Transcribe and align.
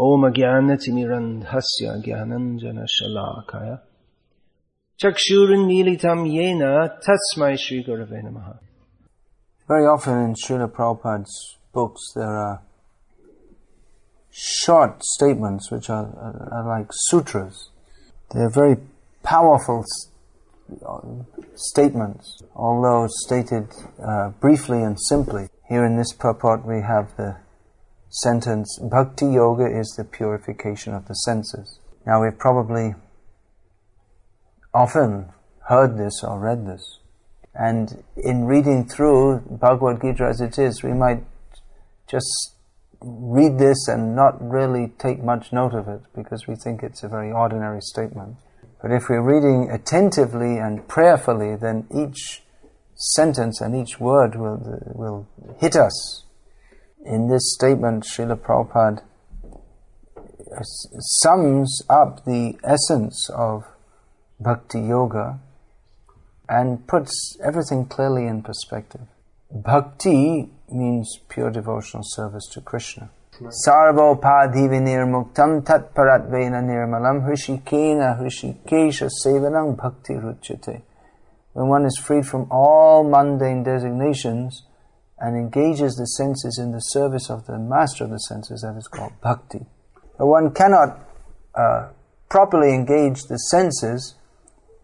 ॐ 0.00 0.28
ज्ञानतिमिरन्धस्य 0.36 1.94
ज्ञानञ्जनशलाकय 2.04 3.70
चक्षुरुन्मीलितं 5.02 6.20
येन 6.34 6.62
तस्मै 7.06 7.54
श्रीगुरवे 7.64 8.20
नमः 8.26 8.52
Very 9.68 9.86
often 9.86 10.18
in 10.24 10.34
Srila 10.34 10.68
Prabhupada's 10.70 11.56
books 11.72 12.02
there 12.14 12.36
are 12.36 12.62
short 14.30 15.02
statements 15.04 15.70
which 15.70 15.88
are, 15.88 16.06
are, 16.06 16.48
are 16.52 16.66
like 16.66 16.88
sutras. 16.90 17.70
They're 18.32 18.50
very 18.50 18.76
powerful 19.22 19.84
uh, 20.86 21.00
statements, 21.54 22.42
although 22.56 23.06
stated 23.08 23.68
uh, 24.02 24.30
briefly 24.40 24.82
and 24.82 24.98
simply. 25.00 25.48
Here 25.68 25.84
in 25.84 25.96
this 25.96 26.12
purport 26.12 26.66
we 26.66 26.80
have 26.82 27.16
the 27.16 27.36
sentence, 28.09 28.79
Bhakti 28.81 29.27
Yoga 29.27 29.65
is 29.65 29.93
the 29.97 30.03
purification 30.03 30.93
of 30.93 31.07
the 31.07 31.13
senses. 31.13 31.79
Now 32.05 32.23
we've 32.23 32.37
probably 32.37 32.95
often 34.73 35.29
heard 35.67 35.97
this 35.97 36.23
or 36.23 36.39
read 36.39 36.65
this. 36.65 36.99
And 37.53 38.03
in 38.15 38.45
reading 38.45 38.87
through 38.87 39.41
Bhagavad 39.49 40.01
Gita 40.01 40.25
as 40.29 40.41
it 40.41 40.59
is, 40.59 40.83
we 40.83 40.93
might 40.93 41.23
just 42.09 42.55
read 43.01 43.57
this 43.57 43.87
and 43.87 44.15
not 44.15 44.35
really 44.41 44.93
take 44.99 45.23
much 45.23 45.51
note 45.51 45.73
of 45.73 45.87
it 45.87 46.01
because 46.15 46.47
we 46.47 46.55
think 46.55 46.83
it's 46.83 47.03
a 47.03 47.07
very 47.07 47.31
ordinary 47.31 47.81
statement. 47.81 48.37
But 48.81 48.91
if 48.91 49.09
we're 49.09 49.23
reading 49.23 49.69
attentively 49.71 50.57
and 50.57 50.87
prayerfully, 50.87 51.55
then 51.55 51.87
each 51.93 52.43
sentence 52.95 53.59
and 53.59 53.75
each 53.75 53.99
word 53.99 54.35
will, 54.35 54.61
will 54.93 55.27
hit 55.59 55.75
us. 55.75 56.25
In 57.07 57.29
this 57.29 57.53
statement, 57.53 58.03
Srila 58.03 58.35
Prabhupada 58.35 59.01
sums 61.21 61.81
up 61.89 62.25
the 62.25 62.57
essence 62.65 63.29
of 63.33 63.63
bhakti 64.41 64.81
yoga 64.81 65.39
and 66.49 66.85
puts 66.85 67.37
everything 67.41 67.85
clearly 67.85 68.27
in 68.27 68.41
perspective. 68.43 69.07
Bhakti 69.49 70.49
means 70.69 71.19
pure 71.29 71.49
devotional 71.49 72.03
service 72.05 72.45
to 72.51 72.59
Krishna. 72.59 73.09
Sarvopadhivi 73.39 74.81
nirmuktam 74.81 75.65
tat 75.65 75.93
paratvena 75.95 76.61
nirmalam 76.61 77.25
hrishikena 77.25 78.19
hrishikesha 78.19 79.09
sevanang 79.23 79.77
bhakti 79.77 80.15
ruchyate. 80.15 80.81
When 81.53 81.69
one 81.69 81.85
is 81.85 81.97
freed 81.97 82.25
from 82.25 82.47
all 82.51 83.05
mundane 83.05 83.63
designations 83.63 84.63
and 85.19 85.35
engages 85.35 85.95
the 85.95 86.05
senses 86.05 86.59
in 86.61 86.71
the 86.71 86.79
service 86.79 87.29
of 87.29 87.45
the 87.47 87.57
master 87.57 88.03
of 88.03 88.11
the 88.11 88.19
senses, 88.19 88.61
that 88.61 88.77
is 88.77 88.87
called 88.87 89.13
bhakti. 89.21 89.65
But 90.17 90.27
one 90.27 90.53
cannot 90.53 90.99
uh, 91.55 91.89
properly 92.29 92.73
engage 92.73 93.23
the 93.23 93.37
senses 93.37 94.15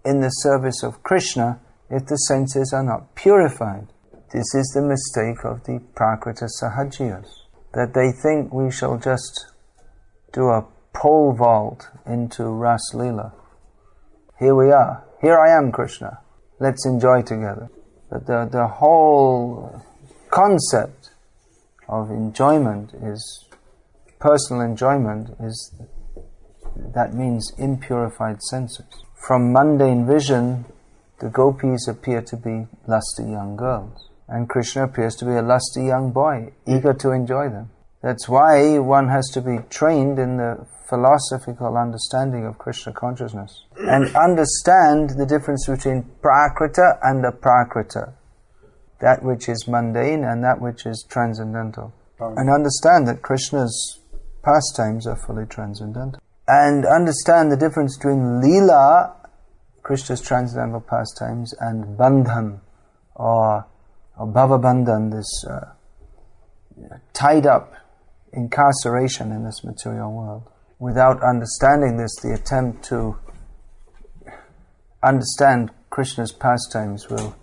in 0.06 0.22
the 0.22 0.30
service 0.30 0.84
of 0.84 1.04
Krishna 1.04 1.60
if 1.90 2.08
the 2.08 2.18
senses 2.18 2.74
are 2.74 2.84
not 2.84 3.16
purified. 3.16 3.88
This 4.32 4.56
is 4.56 4.72
the 4.74 4.82
mistake 4.82 5.46
of 5.46 5.64
the 5.66 5.80
Prakrita 5.94 6.50
Sahajiyas, 6.62 7.30
that 7.74 7.94
they 7.94 8.12
think 8.12 8.52
we 8.52 8.72
shall 8.72 8.98
just 8.98 9.52
do 10.32 10.46
a 10.46 10.66
pole 10.94 11.34
vault 11.34 11.90
into 12.08 12.46
Ras 12.46 12.82
Lila. 12.94 13.34
Here 14.40 14.56
we 14.56 14.72
are. 14.72 15.04
Here 15.22 15.38
I 15.38 15.56
am, 15.56 15.72
Krishna. 15.72 16.20
Let's 16.60 16.86
enjoy 16.86 17.22
together. 17.22 17.70
But 18.10 18.26
the, 18.26 18.50
the 18.52 18.68
whole 18.68 19.84
concept 20.34 21.12
of 21.88 22.10
enjoyment 22.10 22.92
is 23.04 23.46
personal 24.20 24.64
enjoyment 24.64 25.30
is 25.40 25.76
that 26.96 27.14
means 27.14 27.52
impurified 27.60 28.42
senses. 28.42 28.86
From 29.28 29.54
mundane 29.54 30.08
vision, 30.08 30.66
the 31.20 31.30
gopis 31.30 31.88
appear 31.88 32.22
to 32.24 32.36
be 32.36 32.66
lusty 32.88 33.24
young 33.24 33.56
girls, 33.56 34.10
and 34.28 34.50
Krishna 34.50 34.86
appears 34.86 35.16
to 35.18 35.26
be 35.26 35.34
a 35.34 35.42
lusty 35.42 35.84
young 35.84 36.12
boy, 36.12 36.52
eager 36.68 36.94
to 36.96 37.12
enjoy 37.12 37.50
them. 37.50 37.70
That's 38.02 38.28
why 38.28 38.80
one 38.80 39.10
has 39.10 39.30
to 39.34 39.42
be 39.42 39.60
trained 39.70 40.18
in 40.18 40.38
the 40.38 40.66
philosophical 40.90 41.78
understanding 41.78 42.46
of 42.46 42.58
Krishna 42.58 42.92
consciousness 42.92 43.66
and 43.78 44.14
understand 44.16 45.12
the 45.12 45.28
difference 45.28 45.68
between 45.68 46.10
prakrita 46.22 46.98
and 47.04 47.24
aprakrita, 47.24 48.14
that 49.04 49.22
which 49.22 49.50
is 49.50 49.68
mundane 49.68 50.24
and 50.24 50.42
that 50.44 50.62
which 50.62 50.86
is 50.86 51.06
transcendental, 51.10 51.94
and 52.20 52.50
understand 52.50 53.06
that 53.06 53.22
Krishna's 53.22 54.00
pastimes 54.44 55.06
are 55.06 55.18
fully 55.28 55.46
transcendental. 55.46 56.22
And 56.48 56.86
understand 56.86 57.52
the 57.52 57.58
difference 57.58 57.98
between 57.98 58.40
lila, 58.40 59.16
Krishna's 59.82 60.22
transcendental 60.22 60.80
pastimes, 60.80 61.54
and 61.60 61.98
bandhan, 61.98 62.62
or, 63.16 63.66
or 64.18 64.28
bhavabandhan, 64.28 65.12
this 65.12 65.44
uh, 65.50 65.74
tied 67.12 67.46
up 67.46 67.74
incarceration 68.32 69.32
in 69.32 69.44
this 69.44 69.64
material 69.66 70.14
world. 70.14 70.50
Without 70.80 71.22
understanding 71.24 71.98
this, 71.98 72.16
the 72.22 72.34
attempt 72.34 72.86
to 72.86 73.18
understand 75.04 75.72
Krishna's 75.90 76.32
pastimes 76.32 77.10
will 77.10 77.36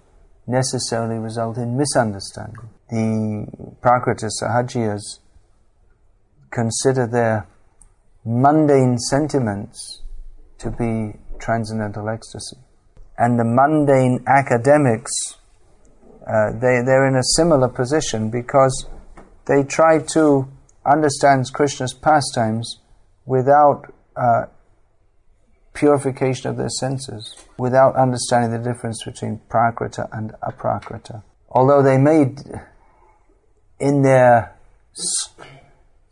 necessarily 0.51 1.19
result 1.19 1.57
in 1.57 1.77
misunderstanding. 1.77 2.69
The 2.91 3.47
Prakrita 3.81 4.29
Sahajiyas 4.43 5.21
consider 6.51 7.07
their 7.07 7.47
mundane 8.25 8.99
sentiments 8.99 10.03
to 10.59 10.71
be 10.71 11.19
transcendental 11.39 12.09
ecstasy. 12.09 12.57
And 13.17 13.39
the 13.39 13.45
mundane 13.45 14.25
academics, 14.27 15.13
uh, 16.27 16.53
they, 16.53 16.83
they're 16.85 17.07
in 17.07 17.17
a 17.17 17.25
similar 17.37 17.69
position 17.69 18.31
because 18.31 18.87
they 19.47 19.63
try 19.63 19.99
to 20.15 20.49
understand 20.85 21.47
Krishna's 21.53 21.95
pastimes 21.95 22.81
without 23.27 23.93
uh, 24.17 24.47
purification 25.75 26.51
of 26.51 26.57
their 26.57 26.69
senses, 26.69 27.37
without 27.59 27.97
understanding 27.97 28.51
the 28.51 28.59
difference 28.59 29.03
between 29.05 29.41
prakrita 29.49 30.09
and 30.13 30.33
aprakrita. 30.43 31.23
Although 31.51 31.83
they 31.83 31.99
made 31.99 32.39
in 33.81 34.03
their 34.03 34.55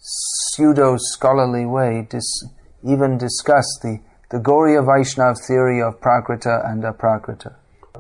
pseudo 0.01 0.97
scholarly 0.99 1.67
way 1.67 2.07
dis- 2.09 2.45
even 2.85 3.19
discuss 3.19 3.67
the, 3.83 4.01
the 4.31 4.39
Gauriya 4.39 4.85
Vaishnav 4.85 5.37
theory 5.47 5.83
of 5.83 6.01
Prakrita 6.01 6.69
and 6.71 6.83
Aprakrita. 6.83 7.55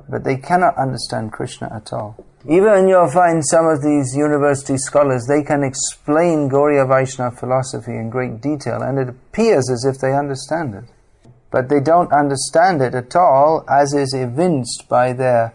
But 0.09 0.25
they 0.25 0.37
cannot 0.37 0.77
understand 0.79 1.33
Krishna 1.33 1.71
at 1.75 1.93
all. 1.93 2.25
Even 2.49 2.89
you'll 2.89 3.11
find 3.11 3.45
some 3.45 3.67
of 3.67 3.83
these 3.83 4.15
university 4.17 4.79
scholars, 4.79 5.27
they 5.29 5.43
can 5.43 5.65
explain 5.65 6.49
Gauriya 6.49 6.87
Vaishnav 6.87 7.39
philosophy 7.39 7.93
in 7.93 8.09
great 8.09 8.41
detail, 8.41 8.81
and 8.81 8.99
it 8.99 9.09
appears 9.09 9.69
as 9.71 9.85
if 9.85 10.01
they 10.01 10.15
understand 10.15 10.75
it. 10.75 10.85
But 11.51 11.69
they 11.69 11.81
don't 11.81 12.13
understand 12.13 12.83
it 12.83 12.95
at 12.95 13.17
all, 13.17 13.65
as 13.69 13.95
is 13.95 14.15
evinced 14.15 14.87
by 14.89 15.13
their 15.15 15.55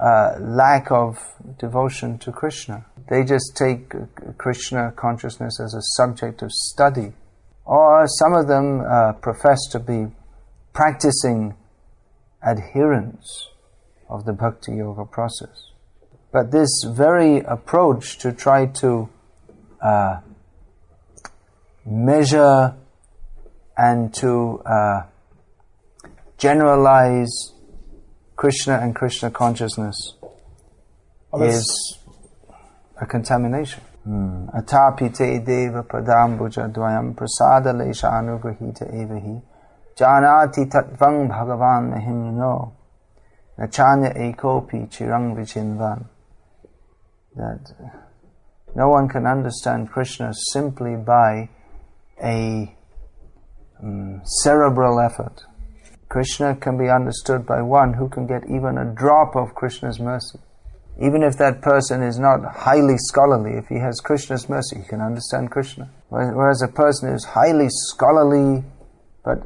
uh, 0.00 0.36
lack 0.40 0.90
of 0.90 1.18
devotion 1.58 2.18
to 2.18 2.32
Krishna. 2.32 2.86
They 3.08 3.24
just 3.24 3.56
take 3.56 3.92
Krishna 4.38 4.92
consciousness 4.96 5.60
as 5.60 5.74
a 5.74 5.82
subject 5.96 6.42
of 6.42 6.50
study. 6.52 7.12
Or 7.64 8.06
some 8.06 8.34
of 8.34 8.46
them 8.46 8.80
uh, 8.80 9.12
profess 9.14 9.58
to 9.72 9.80
be 9.80 10.06
practicing 10.72 11.54
adherents 12.46 13.48
of 14.08 14.24
the 14.24 14.32
Bhakti 14.32 14.76
Yoga 14.76 15.04
process. 15.04 15.70
But 16.32 16.50
this 16.50 16.84
very 16.88 17.38
approach 17.38 18.18
to 18.18 18.32
try 18.32 18.66
to 18.66 19.08
uh, 19.80 20.20
measure 21.86 22.74
and 23.76 24.12
to 24.14 24.62
uh, 24.66 25.02
generalize 26.38 27.52
Krishna 28.36 28.78
and 28.78 28.94
Krishna 28.94 29.30
consciousness 29.30 30.14
oh, 31.32 31.42
is 31.42 31.98
a 33.00 33.06
contamination. 33.06 33.82
Atapite 34.06 35.44
deva 35.44 35.82
padambuja 35.82 36.68
dvayam 36.72 37.14
prasada 37.14 37.72
lesha 37.72 38.12
anugrahita 38.12 38.84
evahi 38.92 39.40
janati 39.96 40.68
tatvang 40.68 41.28
bhagavan 41.28 41.90
mahimno 41.90 42.72
nachanya 43.58 44.12
ekopi 44.14 44.90
chirang 44.90 45.34
vichinvan 45.34 46.04
that 47.36 47.72
no 48.74 48.88
one 48.88 49.08
can 49.08 49.26
understand 49.26 49.90
Krishna 49.90 50.32
simply 50.52 50.96
by 50.96 51.48
a 52.22 52.76
um, 53.82 54.20
cerebral 54.24 55.00
effort. 55.00 55.44
Krishna 56.14 56.54
can 56.54 56.78
be 56.78 56.88
understood 56.88 57.44
by 57.44 57.60
one 57.60 57.94
who 57.94 58.08
can 58.08 58.24
get 58.24 58.44
even 58.44 58.78
a 58.78 58.94
drop 58.94 59.34
of 59.34 59.56
Krishna's 59.56 59.98
mercy. 59.98 60.38
Even 61.02 61.24
if 61.24 61.36
that 61.38 61.60
person 61.60 62.04
is 62.04 62.20
not 62.20 62.38
highly 62.54 62.94
scholarly, 62.98 63.58
if 63.58 63.66
he 63.66 63.80
has 63.80 63.98
Krishna's 63.98 64.48
mercy, 64.48 64.76
he 64.76 64.86
can 64.86 65.00
understand 65.00 65.50
Krishna. 65.50 65.90
Whereas 66.10 66.62
a 66.62 66.68
person 66.68 67.08
who 67.08 67.16
is 67.16 67.24
highly 67.24 67.66
scholarly 67.68 68.62
but 69.24 69.38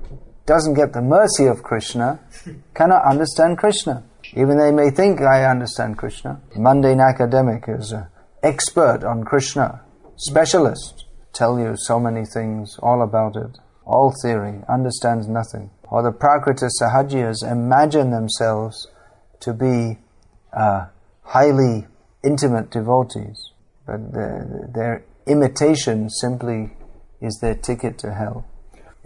doesn't 0.45 0.75
get 0.75 0.93
the 0.93 1.01
mercy 1.01 1.47
of 1.47 1.63
Krishna 1.63 2.21
cannot 2.75 3.03
understand 3.11 3.57
Krishna. 3.57 4.05
Even 4.37 4.59
they 4.59 4.71
may 4.71 4.91
think 4.91 5.23
I 5.23 5.45
understand 5.47 5.97
Krishna. 5.97 6.43
Mundane 6.55 7.01
academic 7.01 7.65
is 7.67 7.93
an 7.93 8.09
expert 8.43 9.05
on 9.05 9.25
Krishna, 9.25 9.81
specialist, 10.17 11.07
tell 11.33 11.59
you 11.59 11.77
so 11.79 11.99
many 11.99 12.27
things, 12.27 12.79
all 12.83 13.01
about 13.01 13.37
it, 13.37 13.57
all 13.87 14.13
theory, 14.23 14.61
understands 14.69 15.27
nothing. 15.29 15.71
Or 15.91 16.03
the 16.03 16.13
Prakrita 16.13 16.69
Sahajiyas 16.81 17.51
imagine 17.51 18.11
themselves 18.11 18.89
to 19.41 19.53
be 19.53 19.99
uh, 20.53 20.87
highly 21.23 21.87
intimate 22.25 22.71
devotees, 22.71 23.53
but 23.87 24.13
their, 24.13 24.69
their 24.75 25.05
imitation 25.27 26.11
simply 26.11 26.73
is 27.21 27.39
their 27.41 27.55
ticket 27.55 27.99
to 27.99 28.13
hell. 28.13 28.47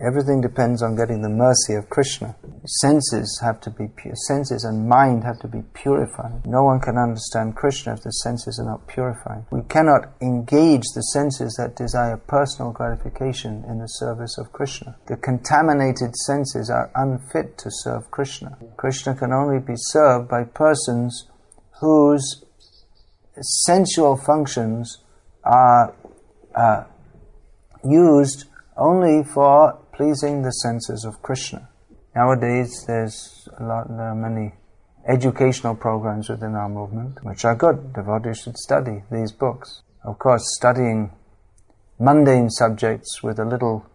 Everything 0.05 0.41
depends 0.41 0.83
on 0.83 0.97
getting 0.97 1.23
the 1.23 1.29
mercy 1.29 1.75
of 1.75 1.89
Krishna. 1.89 2.35
Senses 2.81 3.41
have 3.43 3.61
to 3.61 3.71
be 3.71 3.87
pure. 3.87 4.15
Senses 4.27 4.65
and 4.65 4.89
mind 4.89 5.23
have 5.23 5.39
to 5.41 5.49
be 5.49 5.63
purified. 5.75 6.45
No 6.45 6.65
one 6.65 6.81
can 6.81 6.99
understand 6.99 7.55
Krishna 7.55 7.95
if 7.95 8.03
the 8.03 8.11
senses 8.11 8.59
are 8.59 8.67
not 8.67 8.89
purified. 8.89 9.45
We 9.53 9.63
cannot 9.63 10.13
engage 10.21 10.83
the 10.95 11.03
senses 11.13 11.55
that 11.59 11.77
desire 11.77 12.17
personal 12.17 12.73
gratification 12.73 13.65
in 13.69 13.79
the 13.79 13.87
service 13.87 14.39
of 14.39 14.53
Krishna. 14.53 14.97
The 15.07 15.17
contaminated 15.17 16.17
senses 16.17 16.69
are 16.69 16.91
unfit 16.97 17.57
to 17.59 17.71
serve 17.71 18.11
Krishna. 18.11 18.59
Krishna 18.77 19.15
can 19.15 19.33
only 19.33 19.61
be 19.61 19.75
served 19.77 20.29
by 20.29 20.45
persons 20.45 21.29
whose 21.81 22.45
sensual 23.41 24.17
functions 24.17 24.99
are 25.45 25.95
uh, 26.57 26.85
used 27.85 28.47
only 28.77 29.23
for 29.23 29.79
pleasing 29.93 30.43
the 30.43 30.51
senses 30.51 31.05
of 31.05 31.23
Krishna. 31.23 31.69
Nowadays, 32.15 32.85
there's 32.87 33.49
a 33.59 33.65
lot, 33.65 33.89
there 33.89 34.09
are 34.09 34.15
many 34.15 34.53
educational 35.09 35.75
programs 35.75 36.29
within 36.29 36.55
our 36.55 36.69
movement, 36.69 37.25
which 37.25 37.45
are 37.45 37.55
good. 37.55 37.93
Devotees 37.95 38.39
should 38.39 38.57
study 38.57 39.03
these 39.11 39.33
books. 39.33 39.83
Of 40.05 40.19
course, 40.19 40.43
studying 40.57 41.13
mundane 41.99 42.51
subjects 42.51 43.23
with 43.23 43.39
a 43.39 43.45
little 43.45 43.87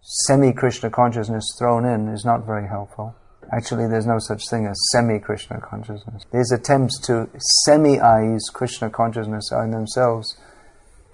semi-Krishna 0.00 0.90
consciousness 0.90 1.44
thrown 1.58 1.84
in 1.84 2.08
is 2.08 2.24
not 2.24 2.44
very 2.44 2.68
helpful. 2.68 3.14
Actually, 3.52 3.86
there's 3.88 4.06
no 4.06 4.18
such 4.18 4.48
thing 4.48 4.66
as 4.66 4.78
semi-Krishna 4.92 5.60
consciousness. 5.60 6.24
These 6.32 6.52
attempts 6.52 6.98
to 7.06 7.28
semi-ize 7.64 8.48
Krishna 8.52 8.90
consciousness 8.90 9.50
are 9.52 9.64
in 9.64 9.70
themselves 9.70 10.36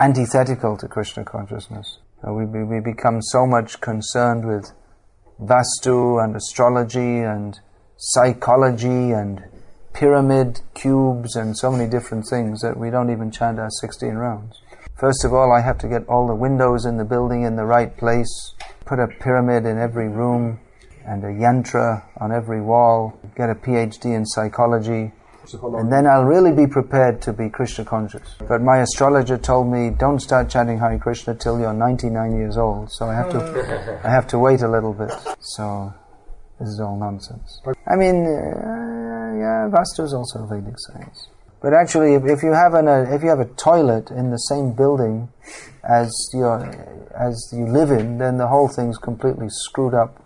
antithetical 0.00 0.76
to 0.76 0.86
Krishna 0.86 1.24
consciousness. 1.24 1.98
Uh, 2.26 2.32
we, 2.32 2.44
we 2.44 2.80
become 2.80 3.22
so 3.22 3.46
much 3.46 3.80
concerned 3.80 4.46
with 4.46 4.72
Vastu 5.40 6.22
and 6.22 6.34
astrology 6.34 7.20
and 7.20 7.60
psychology 7.96 9.12
and 9.12 9.44
pyramid 9.92 10.60
cubes 10.74 11.36
and 11.36 11.56
so 11.56 11.70
many 11.70 11.88
different 11.88 12.24
things 12.28 12.60
that 12.60 12.76
we 12.76 12.90
don't 12.90 13.10
even 13.10 13.30
chant 13.30 13.58
our 13.58 13.70
16 13.70 14.14
rounds. 14.14 14.60
First 14.98 15.24
of 15.24 15.32
all, 15.32 15.52
I 15.52 15.60
have 15.60 15.78
to 15.78 15.88
get 15.88 16.08
all 16.08 16.26
the 16.26 16.34
windows 16.34 16.84
in 16.84 16.96
the 16.96 17.04
building 17.04 17.44
in 17.44 17.54
the 17.54 17.64
right 17.64 17.96
place, 17.96 18.54
put 18.84 18.98
a 18.98 19.06
pyramid 19.06 19.64
in 19.64 19.78
every 19.78 20.08
room 20.08 20.58
and 21.06 21.22
a 21.22 21.28
yantra 21.28 22.02
on 22.20 22.32
every 22.32 22.60
wall, 22.60 23.18
get 23.36 23.48
a 23.48 23.54
PhD 23.54 24.14
in 24.14 24.26
psychology, 24.26 25.12
and 25.54 25.92
then 25.92 26.06
I'll 26.06 26.24
really 26.24 26.52
be 26.52 26.66
prepared 26.66 27.20
to 27.22 27.32
be 27.32 27.48
Krishna 27.48 27.84
conscious. 27.84 28.22
But 28.48 28.62
my 28.62 28.78
astrologer 28.78 29.38
told 29.38 29.70
me, 29.70 29.90
don't 29.90 30.20
start 30.20 30.48
chanting 30.50 30.78
Hare 30.78 30.98
Krishna 30.98 31.34
till 31.34 31.58
you're 31.60 31.72
99 31.72 32.36
years 32.36 32.56
old. 32.56 32.90
So 32.92 33.06
I 33.06 33.14
have 33.14 33.30
to, 33.30 34.00
I 34.04 34.10
have 34.10 34.26
to 34.28 34.38
wait 34.38 34.62
a 34.62 34.68
little 34.68 34.92
bit. 34.92 35.12
So 35.40 35.92
this 36.60 36.68
is 36.68 36.80
all 36.80 36.98
nonsense. 36.98 37.60
I 37.86 37.96
mean, 37.96 38.26
uh, 38.26 39.34
yeah, 39.38 39.70
Vastu 39.70 40.04
is 40.04 40.12
also 40.12 40.46
Vedic 40.46 40.74
science. 40.78 41.28
But 41.60 41.74
actually, 41.74 42.14
if, 42.14 42.24
if 42.24 42.42
you 42.42 42.52
have 42.52 42.74
an, 42.74 42.86
uh, 42.86 43.06
if 43.10 43.22
you 43.22 43.28
have 43.28 43.40
a 43.40 43.50
toilet 43.56 44.10
in 44.10 44.30
the 44.30 44.36
same 44.36 44.72
building 44.72 45.28
as 45.88 46.12
your, 46.32 46.62
as 47.18 47.52
you 47.52 47.66
live 47.66 47.90
in, 47.90 48.18
then 48.18 48.38
the 48.38 48.46
whole 48.46 48.68
thing's 48.68 48.98
completely 48.98 49.48
screwed 49.48 49.94
up 49.94 50.22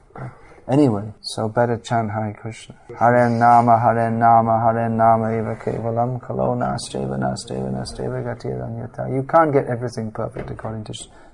Anyway, 0.70 1.12
so 1.20 1.48
better 1.48 1.76
chant 1.76 2.10
Hare 2.12 2.36
Krishna. 2.40 2.76
Hare 2.96 3.28
Nama, 3.28 3.80
Hare 3.80 4.10
Nama, 4.10 4.60
Hare 4.60 4.88
Nama 4.88 5.36
eva 5.36 5.56
kevalam 5.56 6.24
kalo 6.24 6.54
nasteva 6.54 7.18
nasteva 7.18 7.68
nasteva 7.68 8.22
gatiranyata. 8.22 9.12
You 9.12 9.24
can't 9.24 9.52
get 9.52 9.66
everything 9.66 10.12
perfect 10.12 10.50
according 10.50 10.84
to, 10.84 10.92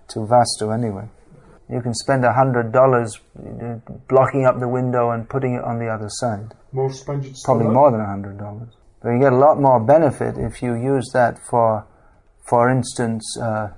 to 0.09 0.21
Vastu 0.21 0.73
anyway. 0.73 1.07
You 1.69 1.83
can 1.83 1.93
spend 1.93 2.25
a 2.25 2.33
hundred 2.33 2.73
dollars 2.73 3.21
blocking 4.09 4.47
up 4.47 4.61
the 4.61 4.69
window 4.69 5.11
and 5.11 5.29
putting 5.29 5.57
it 5.57 5.65
on 5.65 5.79
the 5.79 5.89
other 5.89 6.09
side. 6.09 6.55
More. 6.73 6.91
Probably 7.45 7.69
more 7.69 7.91
than 7.91 8.01
a 8.01 8.07
hundred 8.07 8.39
dollars. 8.39 8.73
But 9.03 9.11
you 9.11 9.21
get 9.21 9.35
a 9.35 9.37
lot 9.37 9.61
more 9.61 9.79
benefit 9.79 10.39
if 10.39 10.63
you 10.63 10.75
use 10.75 11.11
that 11.13 11.39
for, 11.39 11.87
for 12.49 12.71
instance, 12.71 13.23
uh, 13.39 13.69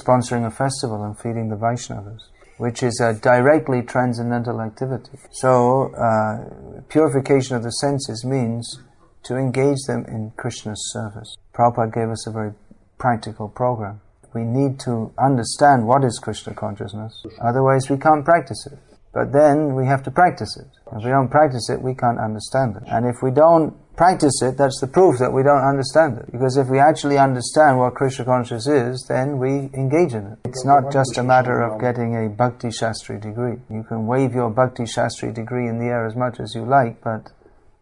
sponsoring 0.00 0.46
a 0.46 0.50
festival 0.52 1.02
and 1.02 1.18
feeding 1.18 1.48
the 1.48 1.56
Vaishnavas 1.56 2.20
which 2.60 2.82
is 2.82 3.00
a 3.00 3.14
directly 3.14 3.80
transcendental 3.80 4.60
activity. 4.60 5.16
So, 5.32 5.94
uh, 5.96 6.82
purification 6.90 7.56
of 7.56 7.62
the 7.62 7.70
senses 7.70 8.22
means 8.22 8.78
to 9.24 9.36
engage 9.36 9.80
them 9.86 10.04
in 10.06 10.32
Krishna's 10.36 10.92
service. 10.92 11.34
Prabhupada 11.54 11.90
gave 11.94 12.10
us 12.10 12.26
a 12.26 12.30
very 12.30 12.52
practical 12.98 13.48
program. 13.48 14.02
We 14.34 14.44
need 14.44 14.78
to 14.80 15.10
understand 15.18 15.86
what 15.86 16.04
is 16.04 16.20
Krishna 16.22 16.52
consciousness, 16.52 17.24
otherwise, 17.40 17.88
we 17.88 17.96
can't 17.96 18.26
practice 18.26 18.66
it. 18.70 18.78
But 19.14 19.32
then 19.32 19.74
we 19.74 19.86
have 19.86 20.02
to 20.04 20.10
practice 20.10 20.56
it. 20.58 20.68
If 20.94 21.02
we 21.02 21.10
don't 21.10 21.30
practice 21.30 21.70
it, 21.70 21.80
we 21.80 21.94
can't 21.94 22.20
understand 22.20 22.76
it. 22.76 22.82
And 22.86 23.06
if 23.06 23.22
we 23.22 23.30
don't 23.30 23.74
practice 24.00 24.40
it, 24.40 24.56
that's 24.56 24.80
the 24.80 24.86
proof 24.86 25.18
that 25.18 25.30
we 25.30 25.42
don't 25.42 25.60
understand 25.60 26.16
it. 26.16 26.32
Because 26.32 26.56
if 26.56 26.68
we 26.68 26.78
actually 26.78 27.18
understand 27.18 27.76
what 27.76 27.92
Krishna 27.92 28.24
consciousness 28.24 28.66
is, 28.66 29.04
then 29.10 29.36
we 29.36 29.68
engage 29.76 30.14
in 30.14 30.24
it. 30.24 30.38
It's 30.46 30.64
not 30.64 30.90
just 30.90 31.18
a 31.18 31.22
matter 31.22 31.60
of 31.60 31.78
getting 31.78 32.16
a 32.16 32.30
Bhakti 32.30 32.68
Shastri 32.68 33.20
degree. 33.20 33.60
You 33.68 33.84
can 33.84 34.06
wave 34.06 34.32
your 34.32 34.48
Bhakti 34.48 34.84
Shastri 34.84 35.34
degree 35.34 35.68
in 35.68 35.78
the 35.78 35.92
air 35.92 36.06
as 36.06 36.16
much 36.16 36.40
as 36.40 36.54
you 36.54 36.64
like, 36.64 37.04
but 37.04 37.28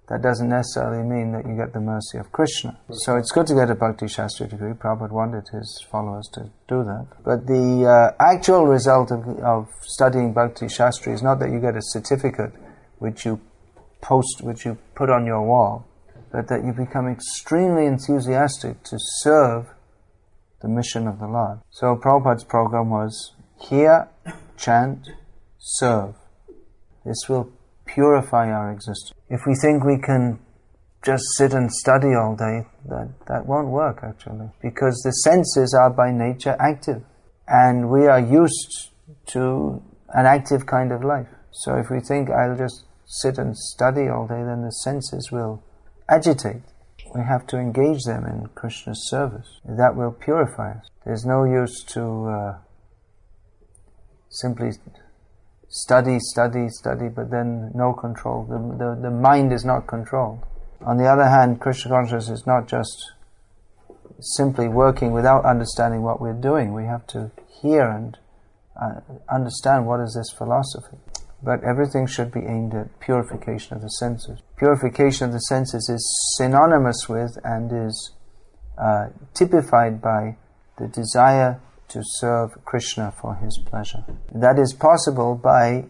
that 0.09 0.21
doesn't 0.21 0.49
necessarily 0.49 1.07
mean 1.07 1.31
that 1.39 1.47
you 1.47 1.55
get 1.55 1.73
the 1.73 1.81
mercy 1.81 2.19
of 2.19 2.33
Krishna. 2.33 2.77
So 2.91 3.15
it's 3.15 3.31
good 3.31 3.47
to 3.47 3.55
get 3.55 3.71
a 3.71 3.77
Bhakti 3.77 4.07
Shastri 4.07 4.51
degree. 4.51 4.73
Prabhupada 4.73 5.13
wanted 5.13 5.47
his 5.53 5.87
followers 5.89 6.29
to 6.35 6.51
do 6.67 6.83
that. 6.83 7.07
But 7.25 7.47
the 7.47 7.87
uh, 7.87 8.17
actual 8.19 8.67
result 8.67 9.13
of, 9.13 9.23
of 9.39 9.69
studying 9.83 10.33
Bhakti 10.33 10.67
Shastri 10.67 11.15
is 11.15 11.23
not 11.23 11.39
that 11.39 11.53
you 11.53 11.61
get 11.61 11.77
a 11.77 11.83
certificate 11.95 12.55
which 12.99 13.25
you 13.25 13.41
post, 14.01 14.43
which 14.43 14.65
you 14.65 14.79
put 14.97 15.11
on 15.11 15.25
your 15.25 15.47
wall, 15.47 15.85
but 16.31 16.49
that 16.49 16.65
you 16.65 16.73
become 16.73 17.09
extremely 17.09 17.87
enthusiastic 17.87 18.83
to 18.85 18.97
serve 19.21 19.67
the 20.63 20.69
mission 20.69 21.07
of 21.07 21.19
the 21.19 21.27
Lord. 21.27 21.61
So 21.71 21.97
Prabhupada's 21.97 22.45
program 22.45 22.91
was 22.91 23.35
hear, 23.61 24.09
chant, 24.57 25.09
serve. 25.59 26.15
This 27.05 27.29
will 27.29 27.51
purify 27.87 28.51
our 28.51 28.73
existence. 28.73 29.13
If 29.31 29.41
we 29.47 29.55
think 29.55 29.85
we 29.85 29.99
can 29.99 30.41
just 31.05 31.25
sit 31.37 31.53
and 31.53 31.71
study 31.73 32.09
all 32.09 32.37
day, 32.37 32.67
that, 32.89 33.15
that 33.29 33.47
won't 33.47 33.69
work 33.69 34.01
actually. 34.03 34.51
Because 34.63 35.01
the 35.05 35.13
senses 35.13 35.75
are 35.75 35.91
by 35.91 36.11
nature 36.11 36.57
active. 36.61 37.03
And 37.47 37.89
we 37.89 38.07
are 38.07 38.21
used 38.21 38.91
to 39.29 39.83
an 40.15 40.27
active 40.27 40.67
kind 40.67 40.93
of 40.93 41.05
life. 41.05 41.29
So 41.53 41.77
if 41.77 41.87
we 41.91 42.01
think 42.01 42.29
I'll 42.31 42.57
just 42.57 42.85
sit 43.07 43.39
and 43.39 43.57
study 43.57 44.09
all 44.09 44.27
day, 44.27 44.43
then 44.45 44.63
the 44.63 44.71
senses 44.71 45.31
will 45.33 45.63
agitate. 46.09 46.63
We 47.15 47.23
have 47.23 47.47
to 47.49 47.57
engage 47.57 48.05
them 48.05 48.27
in 48.27 48.49
Krishna's 48.55 49.09
service. 49.09 49.61
That 49.65 49.97
will 49.97 50.13
purify 50.13 50.73
us. 50.73 50.91
There's 51.05 51.25
no 51.25 51.45
use 51.45 51.83
to 51.95 52.03
uh, 52.29 52.59
simply 54.29 54.71
study, 55.69 56.19
study, 56.21 56.69
study, 56.69 57.09
but 57.09 57.31
then 57.31 57.71
no 57.75 57.93
control. 57.93 58.45
The, 58.45 58.59
the, 58.59 59.09
the 59.09 59.11
mind 59.11 59.53
is 59.53 59.65
not 59.65 59.87
controlled. 59.87 60.45
On 60.85 60.97
the 60.97 61.07
other 61.07 61.29
hand, 61.29 61.61
Krishna 61.61 61.91
consciousness 61.91 62.41
is 62.41 62.47
not 62.47 62.69
just 62.69 63.13
simply 64.21 64.69
working 64.69 65.13
without 65.13 65.45
understanding 65.45 66.03
what 66.03 66.21
we're 66.21 66.41
doing. 66.41 66.73
We 66.73 66.85
have 66.85 67.07
to 67.09 67.31
hear 67.63 67.83
and 67.83 68.17
uh, 68.81 69.01
understand 69.33 69.87
what 69.87 70.01
is 70.01 70.15
this 70.15 70.37
philosophy. 70.37 70.99
But 71.43 71.63
everything 71.65 72.07
should 72.07 72.33
be 72.33 72.41
aimed 72.41 72.75
at 72.75 72.99
purification 73.01 73.77
of 73.77 73.83
the 73.83 73.89
senses. 73.89 74.41
Purification 74.59 75.27
of 75.27 75.33
the 75.33 75.39
senses 75.39 75.89
is 75.89 76.35
synonymous 76.37 77.09
with 77.09 77.39
and 77.45 77.71
is 77.73 78.13
uh, 78.77 79.07
typified 79.33 80.03
by 80.03 80.37
the 80.79 80.89
desire 80.89 81.61
to 81.89 82.01
serve 82.03 82.51
Krishna 82.65 83.13
for 83.21 83.37
his 83.37 83.59
pleasure. 83.67 84.05
That 84.35 84.59
is 84.59 84.75
possible 84.75 85.35
by 85.35 85.87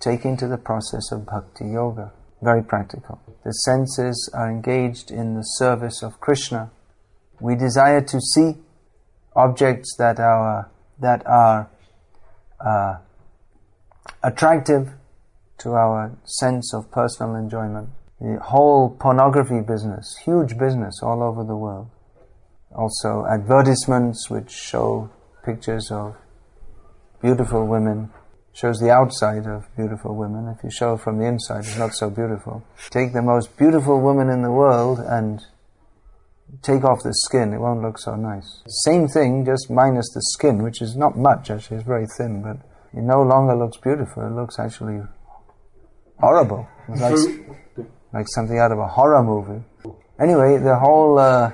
taking 0.00 0.36
to 0.38 0.48
the 0.48 0.56
process 0.56 1.12
of 1.12 1.26
bhakti 1.26 1.66
yoga. 1.66 2.12
Very 2.42 2.62
practical. 2.62 3.20
the 3.44 3.52
senses 3.52 4.30
are 4.34 4.50
engaged 4.50 5.10
in 5.10 5.34
the 5.34 5.42
service 5.42 6.02
of 6.02 6.20
Krishna. 6.20 6.70
We 7.40 7.54
desire 7.54 8.02
to 8.02 8.20
see 8.20 8.56
objects 9.34 9.94
that 9.98 10.18
are 10.18 10.70
that 10.98 11.26
are 11.26 11.70
uh, 12.60 12.96
attractive 14.22 14.94
to 15.58 15.70
our 15.70 16.16
sense 16.24 16.74
of 16.74 16.90
personal 16.90 17.36
enjoyment. 17.36 17.88
The 18.20 18.38
whole 18.42 18.96
pornography 18.98 19.60
business, 19.60 20.16
huge 20.24 20.56
business 20.58 21.00
all 21.02 21.22
over 21.22 21.44
the 21.44 21.56
world. 21.56 21.88
Also, 22.74 23.26
advertisements 23.26 24.30
which 24.30 24.50
show 24.50 25.10
pictures 25.44 25.90
of 25.90 26.16
beautiful 27.20 27.66
women, 27.66 28.10
shows 28.52 28.78
the 28.78 28.90
outside 28.90 29.46
of 29.46 29.64
beautiful 29.76 30.14
women. 30.16 30.48
If 30.48 30.64
you 30.64 30.70
show 30.70 30.96
from 30.96 31.18
the 31.18 31.26
inside, 31.26 31.60
it's 31.60 31.78
not 31.78 31.94
so 31.94 32.08
beautiful. 32.08 32.64
Take 32.90 33.12
the 33.12 33.22
most 33.22 33.56
beautiful 33.58 34.00
woman 34.00 34.30
in 34.30 34.42
the 34.42 34.50
world 34.50 34.98
and 34.98 35.44
take 36.62 36.84
off 36.84 37.02
the 37.02 37.12
skin, 37.12 37.52
it 37.52 37.60
won't 37.60 37.82
look 37.82 37.98
so 37.98 38.14
nice. 38.14 38.62
Same 38.84 39.08
thing, 39.08 39.44
just 39.44 39.70
minus 39.70 40.08
the 40.14 40.22
skin, 40.22 40.62
which 40.62 40.80
is 40.80 40.96
not 40.96 41.18
much 41.18 41.50
actually, 41.50 41.78
it's 41.78 41.86
very 41.86 42.06
thin, 42.16 42.42
but 42.42 42.56
it 42.96 43.02
no 43.02 43.22
longer 43.22 43.54
looks 43.54 43.76
beautiful, 43.76 44.26
it 44.26 44.32
looks 44.32 44.58
actually 44.58 45.00
horrible. 46.18 46.66
It's 46.88 47.00
like, 47.00 47.65
like 48.12 48.26
something 48.28 48.58
out 48.58 48.72
of 48.72 48.78
a 48.78 48.86
horror 48.86 49.22
movie. 49.22 49.64
Anyway, 50.20 50.58
the 50.58 50.76
whole 50.78 51.18
uh, 51.18 51.52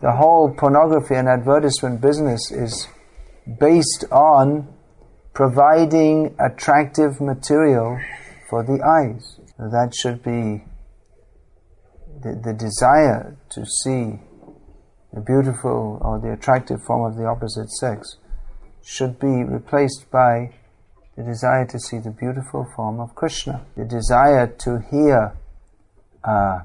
the 0.00 0.12
whole 0.12 0.54
pornography 0.56 1.14
and 1.14 1.28
advertisement 1.28 2.00
business 2.00 2.50
is 2.50 2.88
based 3.58 4.04
on 4.10 4.68
providing 5.32 6.34
attractive 6.38 7.20
material 7.20 7.98
for 8.48 8.62
the 8.62 8.82
eyes. 8.82 9.40
That 9.58 9.94
should 9.94 10.22
be 10.22 10.64
the, 12.22 12.40
the 12.42 12.52
desire 12.52 13.36
to 13.50 13.64
see 13.64 14.20
the 15.12 15.20
beautiful 15.20 15.98
or 16.02 16.20
the 16.20 16.32
attractive 16.32 16.82
form 16.86 17.10
of 17.10 17.16
the 17.16 17.26
opposite 17.26 17.70
sex 17.70 18.16
should 18.84 19.18
be 19.18 19.44
replaced 19.44 20.10
by 20.10 20.54
the 21.16 21.22
desire 21.22 21.66
to 21.66 21.78
see 21.78 21.98
the 21.98 22.10
beautiful 22.10 22.66
form 22.76 23.00
of 23.00 23.14
Krishna, 23.14 23.64
the 23.76 23.84
desire 23.84 24.46
to 24.46 24.80
hear 24.90 25.36
uh, 26.24 26.60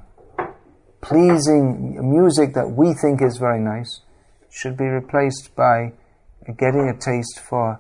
pleasing 1.02 1.98
music 2.02 2.54
that 2.54 2.70
we 2.70 2.94
think 2.94 3.22
is 3.22 3.38
very 3.38 3.60
nice 3.60 4.02
should 4.50 4.78
be 4.78 4.86
replaced 4.86 5.56
by 5.56 5.94
getting 6.58 6.90
a 6.90 7.00
taste 7.00 7.40
for 7.40 7.80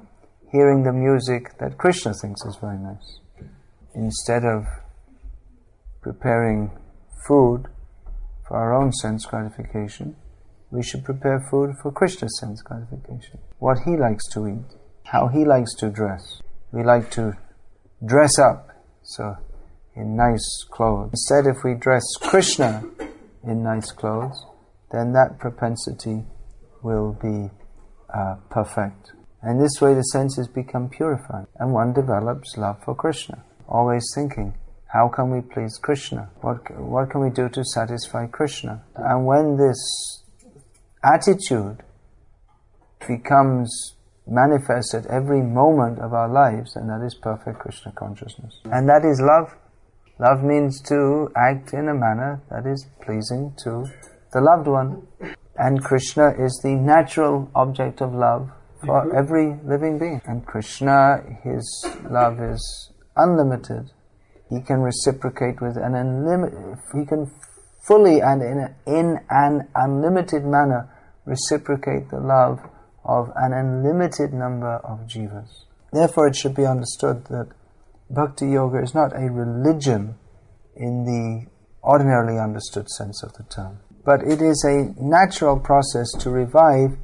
hearing 0.52 0.84
the 0.84 0.94
music 0.94 1.58
that 1.60 1.78
Krishna 1.78 2.14
thinks 2.14 2.42
is 2.46 2.58
very 2.62 2.78
nice. 2.78 3.20
Instead 3.94 4.44
of 4.46 4.66
preparing 6.02 6.72
food 7.28 7.68
for 8.48 8.58
our 8.58 8.74
own 8.74 8.92
sense 8.94 9.26
gratification, 9.26 10.16
we 10.72 10.82
should 10.82 11.04
prepare 11.04 11.46
food 11.52 11.76
for 11.82 11.92
Krishna's 11.92 12.40
sense 12.40 12.62
gratification. 12.62 13.40
What 13.60 13.80
he 13.86 13.98
likes 13.98 14.28
to 14.30 14.48
eat, 14.48 14.78
how 15.06 15.28
he 15.28 15.44
likes 15.44 15.76
to 15.76 15.90
dress. 15.90 16.42
We 16.72 16.84
like 16.84 17.12
to 17.12 17.34
dress 18.06 18.40
up, 18.40 18.70
so 19.04 19.36
in 19.96 20.16
nice 20.16 20.66
clothes. 20.72 21.12
Instead, 21.12 21.48
if 21.48 21.64
we 21.64 21.74
dress 21.74 22.04
Krishna 22.22 22.84
in 23.44 23.64
nice 23.64 23.92
clothes, 23.92 24.46
then 24.92 25.14
that 25.14 25.40
propensity 25.40 26.24
will 26.82 27.18
be 27.22 27.50
uh, 28.14 28.36
perfect. 28.50 29.12
And 29.42 29.62
this 29.62 29.82
way 29.82 29.94
the 29.94 30.02
senses 30.02 30.48
become 30.48 30.90
purified, 30.90 31.48
and 31.60 31.74
one 31.74 31.94
develops 31.94 32.58
love 32.58 32.78
for 32.84 32.96
Krishna, 32.96 33.44
always 33.68 34.06
thinking, 34.14 34.54
how 34.88 35.08
can 35.08 35.32
we 35.32 35.42
please 35.42 35.78
Krishna? 35.82 36.30
What, 36.42 36.58
what 36.78 37.10
can 37.10 37.22
we 37.22 37.30
do 37.30 37.48
to 37.50 37.64
satisfy 37.64 38.28
Krishna? 38.28 38.84
And 38.96 39.26
when 39.26 39.58
this 39.58 40.24
attitude 41.04 41.84
becomes 43.08 43.96
manifest 44.28 44.94
at 44.94 45.06
every 45.08 45.42
moment 45.42 46.00
of 46.00 46.14
our 46.14 46.30
lives, 46.30 46.76
and 46.76 46.90
that 46.90 47.06
is 47.06 47.16
perfect 47.16 47.60
Krishna 47.60 47.92
consciousness. 47.92 48.60
And 48.66 48.88
that 48.88 49.04
is 49.06 49.22
love. 49.22 49.56
Love 50.20 50.44
means 50.44 50.82
to 50.84 51.30
act 51.36 51.74
in 51.74 51.90
a 51.90 51.94
manner 51.94 52.42
that 52.50 52.66
is 52.66 52.86
pleasing 53.02 53.54
to 53.64 53.86
the 54.34 54.42
loved 54.42 54.68
one. 54.68 55.08
And 55.58 55.84
Krishna 55.84 56.30
is 56.40 56.60
the 56.64 56.76
natural 56.76 57.50
object 57.56 58.02
of 58.02 58.14
love 58.14 58.50
for 58.86 59.06
mm-hmm. 59.06 59.18
every 59.18 59.60
living 59.66 60.00
being. 60.00 60.22
And 60.26 60.46
Krishna, 60.46 61.22
his 61.44 61.86
love 62.10 62.40
is 62.40 62.92
unlimited 63.16 63.92
he 64.52 64.60
can 64.60 64.82
reciprocate 64.82 65.62
with 65.62 65.78
an 65.78 65.96
unlimited, 65.96 66.78
he 66.94 67.06
can 67.06 67.32
fully 67.88 68.22
and 68.22 68.44
in, 68.44 68.60
a, 68.60 68.76
in 68.86 69.18
an 69.30 69.68
unlimited 69.76 70.44
manner 70.44 70.90
reciprocate 71.26 72.10
the 72.10 72.20
love 72.20 72.60
of 73.04 73.32
an 73.36 73.54
unlimited 73.54 74.34
number 74.34 74.76
of 74.78 75.08
jivas. 75.08 75.66
Therefore, 75.92 76.28
it 76.28 76.36
should 76.36 76.56
be 76.56 76.66
understood 76.66 77.26
that 77.26 77.50
bhakti 78.10 78.50
yoga 78.50 78.82
is 78.82 78.94
not 78.94 79.14
a 79.14 79.30
religion 79.30 80.16
in 80.76 81.04
the 81.04 81.48
ordinarily 81.84 82.40
understood 82.40 82.90
sense 82.90 83.24
of 83.24 83.34
the 83.34 83.44
term, 83.44 83.80
but 84.06 84.22
it 84.22 84.42
is 84.42 84.64
a 84.64 84.94
natural 85.02 85.60
process 85.60 86.12
to 86.20 86.30
revive 86.30 86.98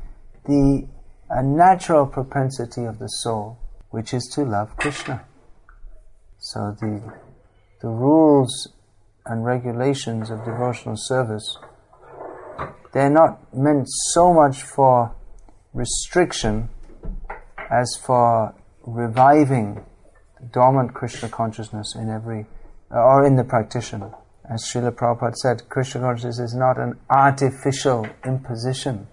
the 0.46 0.88
a 1.30 1.44
natural 1.44 2.06
propensity 2.08 2.86
of 2.86 3.00
the 3.00 3.08
soul, 3.08 3.58
which 3.90 4.14
is 4.14 4.24
to 4.34 4.44
love 4.44 4.76
Krishna. 4.78 5.26
So 6.40 6.76
the 6.80 7.02
the 7.82 7.90
rules 7.90 8.70
and 9.26 9.46
regulations 9.46 10.30
of 10.30 10.46
devotional 10.46 10.96
service, 10.96 11.58
they're 12.94 13.10
not 13.10 13.54
meant 13.54 13.88
so 14.14 14.34
much 14.34 14.64
for 14.64 15.14
restriction 15.78 16.70
as 17.72 17.98
for 18.06 18.56
reviving 18.86 19.86
dormant 20.52 20.94
Krishna 20.94 21.30
consciousness 21.30 21.96
in 21.96 22.10
every, 22.10 22.46
uh, 22.92 22.96
or 22.96 23.26
in 23.26 23.36
the 23.36 23.44
practitioner. 23.44 24.12
As 24.50 24.64
Srila 24.64 24.92
Prabhupada 24.92 25.36
said, 25.36 25.70
Krishna 25.70 26.02
consciousness 26.02 26.40
is 26.40 26.56
not 26.56 26.78
an 26.78 27.00
artificial 27.10 28.08
imposition. 28.26 29.08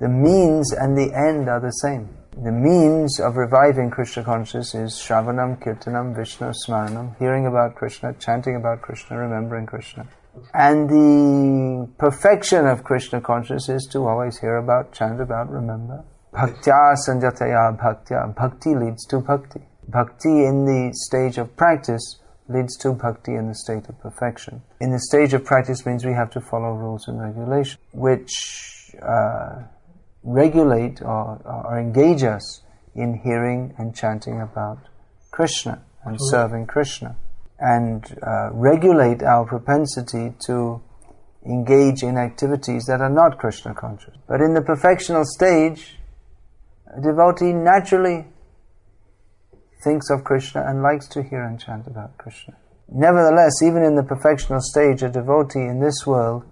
The 0.00 0.08
means 0.08 0.72
and 0.72 0.96
the 0.96 1.12
end 1.14 1.48
are 1.48 1.60
the 1.60 1.70
same 1.70 2.18
the 2.40 2.52
means 2.52 3.18
of 3.18 3.36
reviving 3.36 3.90
Krishna 3.90 4.22
consciousness 4.22 4.72
is 4.72 4.92
Shravanam, 4.92 5.60
Kirtanam, 5.60 6.14
Vishnu, 6.14 6.52
Smaranam, 6.52 7.18
hearing 7.18 7.46
about 7.46 7.74
Krishna, 7.74 8.12
chanting 8.20 8.54
about 8.54 8.80
Krishna, 8.80 9.18
remembering 9.18 9.66
Krishna. 9.66 10.06
And 10.54 10.88
the 10.88 11.88
perfection 11.98 12.66
of 12.66 12.84
Krishna 12.84 13.20
consciousness 13.20 13.68
is 13.68 13.88
to 13.92 14.06
always 14.06 14.38
hear 14.38 14.56
about, 14.56 14.92
chant 14.92 15.20
about, 15.20 15.50
remember. 15.50 16.04
Bhaktya 16.32 16.94
sanjataya 17.06 17.78
bhaktya. 17.78 18.34
Bhakti 18.34 18.74
leads 18.74 19.06
to 19.06 19.20
bhakti. 19.20 19.60
Bhakti 19.88 20.44
in 20.44 20.64
the 20.64 20.92
stage 20.94 21.38
of 21.38 21.56
practice 21.56 22.18
leads 22.48 22.76
to 22.78 22.92
bhakti 22.92 23.34
in 23.34 23.48
the 23.48 23.54
state 23.54 23.88
of 23.88 23.98
perfection. 24.00 24.62
In 24.80 24.90
the 24.90 25.00
stage 25.00 25.34
of 25.34 25.44
practice 25.44 25.84
means 25.86 26.04
we 26.04 26.12
have 26.12 26.30
to 26.30 26.40
follow 26.40 26.72
rules 26.72 27.08
and 27.08 27.20
regulations, 27.20 27.78
which 27.92 28.94
uh, 29.02 29.62
regulate 30.22 31.00
or, 31.02 31.40
or 31.44 31.78
engage 31.78 32.22
us 32.22 32.62
in 32.94 33.20
hearing 33.22 33.74
and 33.78 33.94
chanting 33.94 34.40
about 34.40 34.78
Krishna 35.30 35.82
and 36.04 36.18
serving 36.20 36.66
Krishna 36.66 37.16
and 37.60 38.18
uh, 38.22 38.50
regulate 38.52 39.22
our 39.22 39.44
propensity 39.44 40.34
to 40.46 40.80
engage 41.44 42.02
in 42.02 42.16
activities 42.16 42.84
that 42.86 43.00
are 43.00 43.10
not 43.10 43.38
Krishna 43.38 43.74
conscious. 43.74 44.14
But 44.28 44.40
in 44.40 44.54
the 44.54 44.60
perfectional 44.60 45.24
stage, 45.24 45.98
a 46.96 47.00
devotee 47.00 47.52
naturally 47.52 48.26
thinks 49.82 50.10
of 50.10 50.24
Krishna 50.24 50.64
and 50.66 50.82
likes 50.82 51.08
to 51.08 51.22
hear 51.22 51.42
and 51.42 51.58
chant 51.60 51.86
about 51.86 52.16
Krishna. 52.18 52.56
Nevertheless, 52.90 53.62
even 53.62 53.82
in 53.82 53.94
the 53.94 54.02
perfectional 54.02 54.60
stage, 54.60 55.02
a 55.02 55.10
devotee 55.10 55.66
in 55.66 55.80
this 55.80 56.06
world 56.06 56.44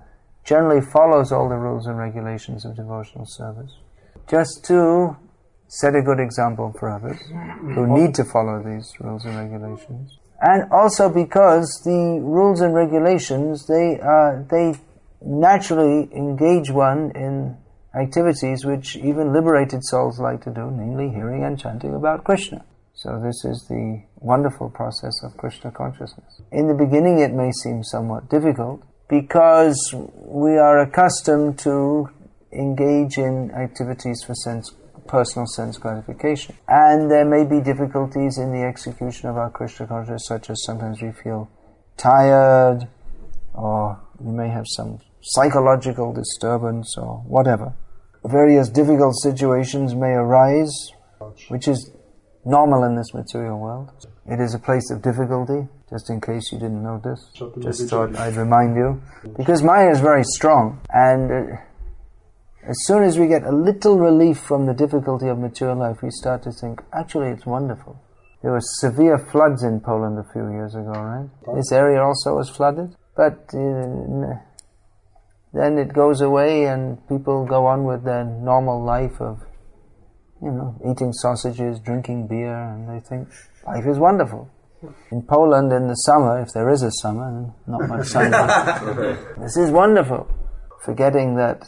generally 0.44 0.80
follows 0.80 1.32
all 1.32 1.48
the 1.48 1.56
rules 1.56 1.86
and 1.86 1.98
regulations 1.98 2.64
of 2.64 2.76
devotional 2.76 3.26
service. 3.26 3.72
Just 4.28 4.64
to 4.66 5.16
set 5.68 5.94
a 5.96 6.02
good 6.02 6.20
example 6.20 6.74
for 6.78 6.90
others 6.90 7.18
who 7.74 7.86
need 7.86 8.14
to 8.14 8.24
follow 8.24 8.62
these 8.62 8.92
rules 9.00 9.24
and 9.24 9.36
regulations. 9.36 10.18
And 10.40 10.70
also 10.70 11.08
because 11.08 11.80
the 11.84 12.20
rules 12.22 12.60
and 12.60 12.74
regulations, 12.74 13.66
they, 13.66 13.98
uh, 14.00 14.42
they 14.50 14.74
naturally 15.22 16.08
engage 16.14 16.70
one 16.70 17.10
in 17.14 17.56
activities 17.98 18.64
which 18.64 18.96
even 18.96 19.32
liberated 19.32 19.82
souls 19.82 20.20
like 20.20 20.42
to 20.44 20.50
do, 20.50 20.70
namely 20.70 21.08
hearing 21.08 21.44
and 21.44 21.58
chanting 21.58 21.94
about 21.94 22.24
Krishna. 22.24 22.64
So 22.92 23.20
this 23.22 23.44
is 23.44 23.66
the 23.68 24.02
wonderful 24.16 24.70
process 24.70 25.22
of 25.22 25.36
Krishna 25.36 25.70
consciousness. 25.70 26.40
In 26.52 26.66
the 26.68 26.74
beginning 26.74 27.20
it 27.20 27.32
may 27.32 27.50
seem 27.52 27.82
somewhat 27.82 28.28
difficult, 28.28 28.82
because 29.08 29.94
we 30.14 30.58
are 30.58 30.80
accustomed 30.80 31.58
to 31.60 32.08
engage 32.52 33.18
in 33.18 33.50
activities 33.52 34.22
for 34.26 34.34
sense, 34.34 34.72
personal 35.06 35.46
sense 35.46 35.78
gratification. 35.78 36.56
And 36.68 37.10
there 37.10 37.24
may 37.24 37.44
be 37.44 37.60
difficulties 37.60 38.38
in 38.38 38.52
the 38.52 38.62
execution 38.66 39.28
of 39.28 39.36
our 39.36 39.50
Krishna 39.50 39.86
consciousness, 39.86 40.26
such 40.26 40.50
as 40.50 40.62
sometimes 40.64 41.00
we 41.02 41.12
feel 41.12 41.50
tired, 41.96 42.88
or 43.54 44.00
we 44.18 44.32
may 44.32 44.48
have 44.48 44.64
some 44.66 44.98
psychological 45.22 46.12
disturbance 46.12 46.94
or 46.98 47.18
whatever. 47.26 47.74
Various 48.24 48.68
difficult 48.68 49.14
situations 49.22 49.94
may 49.94 50.12
arise, 50.12 50.72
which 51.48 51.68
is 51.68 51.90
normal 52.44 52.84
in 52.84 52.96
this 52.96 53.12
material 53.14 53.58
world. 53.58 53.90
It 54.26 54.40
is 54.40 54.54
a 54.54 54.58
place 54.58 54.90
of 54.90 55.02
difficulty, 55.02 55.68
just 55.90 56.10
in 56.10 56.20
case 56.20 56.50
you 56.52 56.58
didn't 56.58 56.82
know 56.82 57.00
this. 57.02 57.20
Just 57.60 57.88
thought 57.88 58.16
I'd 58.16 58.36
remind 58.36 58.76
you. 58.76 59.00
Because 59.36 59.62
Maya 59.62 59.90
is 59.90 60.00
very 60.00 60.24
strong, 60.24 60.80
and 60.90 61.30
uh, 61.30 61.56
as 62.68 62.76
soon 62.86 63.04
as 63.04 63.18
we 63.18 63.28
get 63.28 63.44
a 63.44 63.54
little 63.54 63.96
relief 63.98 64.38
from 64.38 64.66
the 64.66 64.74
difficulty 64.74 65.28
of 65.28 65.38
material 65.38 65.78
life, 65.78 66.02
we 66.02 66.10
start 66.10 66.42
to 66.42 66.50
think, 66.50 66.82
actually, 66.92 67.28
it's 67.30 67.46
wonderful. 67.46 67.96
There 68.42 68.50
were 68.50 68.60
severe 68.80 69.18
floods 69.18 69.62
in 69.62 69.80
Poland 69.80 70.18
a 70.18 70.32
few 70.32 70.50
years 70.50 70.74
ago, 70.74 70.90
right? 70.90 71.28
This 71.54 71.70
area 71.70 72.02
also 72.02 72.34
was 72.34 72.50
flooded, 72.50 72.94
but 73.16 73.38
uh, 73.54 74.34
then 75.52 75.78
it 75.78 75.92
goes 75.92 76.20
away 76.20 76.66
and 76.66 76.98
people 77.08 77.46
go 77.46 77.66
on 77.66 77.84
with 77.84 78.04
their 78.04 78.24
normal 78.24 78.84
life 78.84 79.20
of, 79.20 79.40
you 80.42 80.50
know, 80.50 80.76
eating 80.90 81.12
sausages, 81.12 81.78
drinking 81.78 82.26
beer, 82.26 82.56
and 82.56 82.88
they 82.88 83.00
think 83.08 83.28
life 83.64 83.86
is 83.86 83.98
wonderful. 83.98 84.50
In 85.10 85.22
Poland, 85.22 85.72
in 85.72 85.86
the 85.86 85.94
summer, 85.94 86.40
if 86.42 86.48
there 86.52 86.68
is 86.70 86.82
a 86.82 86.90
summer, 87.00 87.52
not 87.66 87.88
much 87.88 88.08
sun, 88.08 88.30
this 89.40 89.56
is 89.56 89.70
wonderful. 89.70 90.28
Forgetting 90.84 91.36
that 91.36 91.64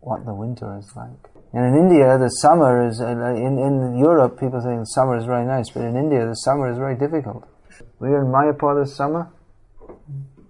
what 0.00 0.24
the 0.24 0.34
winter 0.34 0.78
is 0.78 0.90
like. 0.96 1.30
And 1.52 1.64
in 1.64 1.88
India, 1.88 2.18
the 2.18 2.28
summer 2.28 2.86
is, 2.86 3.00
uh, 3.00 3.06
in, 3.06 3.58
in 3.58 3.98
Europe, 3.98 4.38
people 4.38 4.60
think 4.60 4.80
the 4.80 4.92
summer 4.94 5.16
is 5.16 5.24
very 5.24 5.46
nice, 5.46 5.70
but 5.70 5.82
in 5.82 5.96
India, 5.96 6.26
the 6.26 6.34
summer 6.34 6.70
is 6.70 6.76
very 6.76 6.96
difficult. 6.96 7.48
We 8.00 8.10
were 8.10 8.20
in 8.20 8.30
Mayapur 8.30 8.84
this 8.84 8.94
summer. 8.94 9.30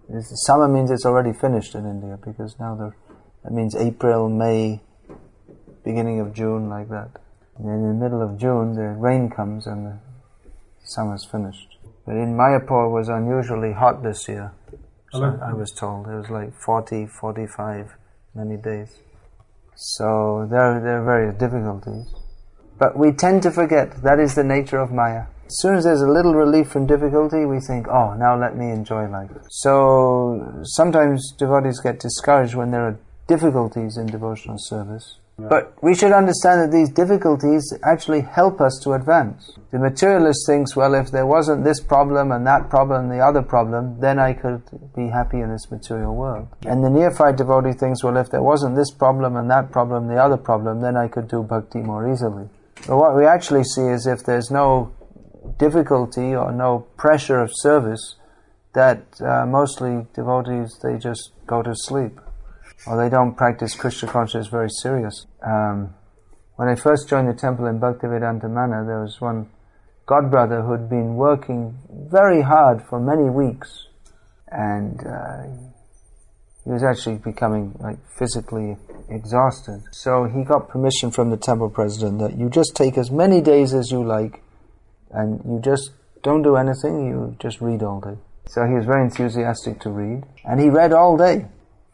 This, 0.09 0.27
summer 0.47 0.67
means 0.67 0.91
it's 0.91 1.07
already 1.07 1.33
finished 1.33 1.75
in 1.75 1.87
India, 1.87 2.19
because 2.25 2.57
now 2.59 2.75
the, 2.75 2.93
that 3.45 3.53
means 3.53 3.77
April, 3.77 4.29
May, 4.29 4.81
beginning 5.85 6.21
of 6.21 6.35
June, 6.35 6.69
like 6.69 6.89
that. 6.89 7.11
And 7.59 7.69
in 7.69 7.89
the 7.89 7.95
middle 7.95 8.23
of 8.23 8.39
June, 8.39 8.75
the 8.75 8.89
rain 8.99 9.31
comes 9.31 9.67
and 9.67 9.87
the 9.87 9.99
summer's 10.85 11.25
finished. 11.25 11.79
But 12.07 12.17
in 12.17 12.35
Mayapur 12.35 12.91
was 12.91 13.09
unusually 13.09 13.73
hot 13.73 14.03
this 14.03 14.29
year. 14.29 14.53
So 15.13 15.39
I 15.43 15.53
was 15.53 15.71
told. 15.73 16.07
It 16.07 16.15
was 16.15 16.31
like 16.31 16.55
40, 16.55 17.07
45 17.07 17.97
many 18.35 18.57
days. 18.57 18.99
So 19.81 20.49
there, 20.51 20.81
there 20.83 21.01
are 21.01 21.05
various 21.05 21.39
difficulties. 21.39 22.13
Eh? 22.13 22.19
But 22.81 22.99
we 22.99 23.13
tend 23.13 23.45
to 23.45 23.53
forget 23.53 24.03
that 24.03 24.19
is 24.19 24.35
the 24.35 24.43
nature 24.43 24.79
of 24.79 24.91
Maya. 24.91 25.27
As 25.47 25.57
soon 25.61 25.77
as 25.77 25.85
there's 25.85 26.03
a 26.03 26.11
little 26.11 26.35
relief 26.35 26.69
from 26.69 26.87
difficulty, 26.87 27.45
we 27.45 27.61
think, 27.61 27.87
oh, 27.87 28.15
now 28.15 28.37
let 28.39 28.57
me 28.57 28.71
enjoy 28.71 29.07
life. 29.07 29.31
So 29.51 30.63
sometimes 30.65 31.33
devotees 31.39 31.81
get 31.81 32.01
discouraged 32.01 32.57
when 32.57 32.73
there 32.73 32.83
are 32.83 32.99
difficulties 33.29 33.97
in 33.97 34.07
devotional 34.07 34.59
service. 34.59 35.21
But 35.39 35.81
we 35.85 35.95
should 35.95 36.11
understand 36.11 36.61
that 36.61 36.73
these 36.77 36.91
difficulties 36.91 37.73
actually 37.85 38.23
help 38.23 38.61
us 38.61 38.81
to 38.83 38.95
advance. 38.95 39.57
The 39.71 39.79
materialist 39.79 40.45
thinks, 40.47 40.75
well, 40.75 40.95
if 40.95 41.13
there 41.13 41.27
wasn't 41.27 41.63
this 41.63 41.79
problem 41.79 42.33
and 42.33 42.45
that 42.47 42.69
problem 42.69 43.05
and 43.05 43.13
the 43.13 43.25
other 43.25 43.43
problem, 43.43 44.01
then 44.01 44.19
I 44.19 44.33
could 44.33 44.63
be 44.97 45.09
happy 45.09 45.41
in 45.41 45.53
this 45.53 45.71
material 45.71 46.17
world. 46.17 46.49
And 46.67 46.83
the 46.83 46.91
neophyte 46.91 47.37
devotee 47.37 47.73
thinks, 47.73 48.03
well, 48.03 48.17
if 48.17 48.31
there 48.31 48.43
wasn't 48.43 48.75
this 48.75 48.91
problem 48.91 49.37
and 49.37 49.49
that 49.49 49.71
problem, 49.71 50.09
and 50.09 50.11
the 50.11 50.21
other 50.21 50.37
problem, 50.37 50.81
then 50.81 50.97
I 50.97 51.07
could 51.07 51.29
do 51.29 51.45
bhakti 51.45 51.79
more 51.79 52.13
easily. 52.13 52.49
But 52.89 52.97
what 52.97 53.15
we 53.15 53.25
actually 53.25 53.65
see 53.65 53.87
is 53.87 54.09
if 54.09 54.25
there's 54.25 54.51
no 54.51 54.93
difficulty 55.57 56.35
or 56.35 56.51
no 56.51 56.87
pressure 56.97 57.39
of 57.39 57.51
service, 57.55 58.17
that 58.75 59.05
uh, 59.21 59.47
mostly 59.47 60.07
devotees, 60.15 60.79
they 60.83 60.99
just 60.99 61.31
go 61.47 61.63
to 61.63 61.75
sleep 61.75 62.21
or 62.87 63.03
they 63.03 63.11
don't 63.11 63.35
practice 63.35 63.75
Krishna 63.75 64.09
consciousness 64.09 64.49
very 64.49 64.71
serious. 64.71 65.27
Um, 65.43 65.95
when 66.57 66.69
I 66.69 66.75
first 66.75 67.09
joined 67.09 67.29
the 67.29 67.39
temple 67.39 67.67
in 67.67 67.81
Bhaktivedanta 67.81 68.51
Manor, 68.51 68.85
there 68.87 69.03
was 69.03 69.21
one 69.21 69.49
godbrother 70.07 70.65
who 70.65 70.73
had 70.73 70.89
been 70.89 71.15
working 71.15 71.79
very 72.11 72.43
hard 72.43 72.83
for 72.83 72.99
many 72.99 73.29
weeks, 73.29 73.87
and 74.49 75.01
uh, 75.07 75.43
he 76.65 76.71
was 76.71 76.83
actually 76.83 77.17
becoming 77.17 77.75
like 77.79 77.99
physically 78.19 78.77
exhausted. 79.11 79.83
So 79.93 80.25
he 80.25 80.45
got 80.45 80.69
permission 80.69 81.11
from 81.11 81.31
the 81.31 81.37
temple 81.37 81.71
president 81.71 82.19
that 82.21 82.37
you 82.37 82.49
just 82.49 82.75
take 82.75 82.99
as 82.99 83.11
many 83.11 83.41
days 83.41 83.75
as 83.75 83.91
you 83.91 84.05
like, 84.05 84.43
and 85.11 85.41
you 85.45 85.61
just 85.63 85.93
don't 86.23 86.43
do 86.43 86.57
anything. 86.57 87.07
You 87.07 87.37
just 87.39 87.61
read 87.61 87.83
all 87.83 88.01
day. 88.01 88.19
So 88.47 88.67
he 88.67 88.75
was 88.75 88.87
very 88.87 89.05
enthusiastic 89.05 89.81
to 89.81 89.91
read, 89.91 90.25
and 90.45 90.61
he 90.61 90.71
read 90.71 90.93
all 90.93 91.17
day 91.17 91.47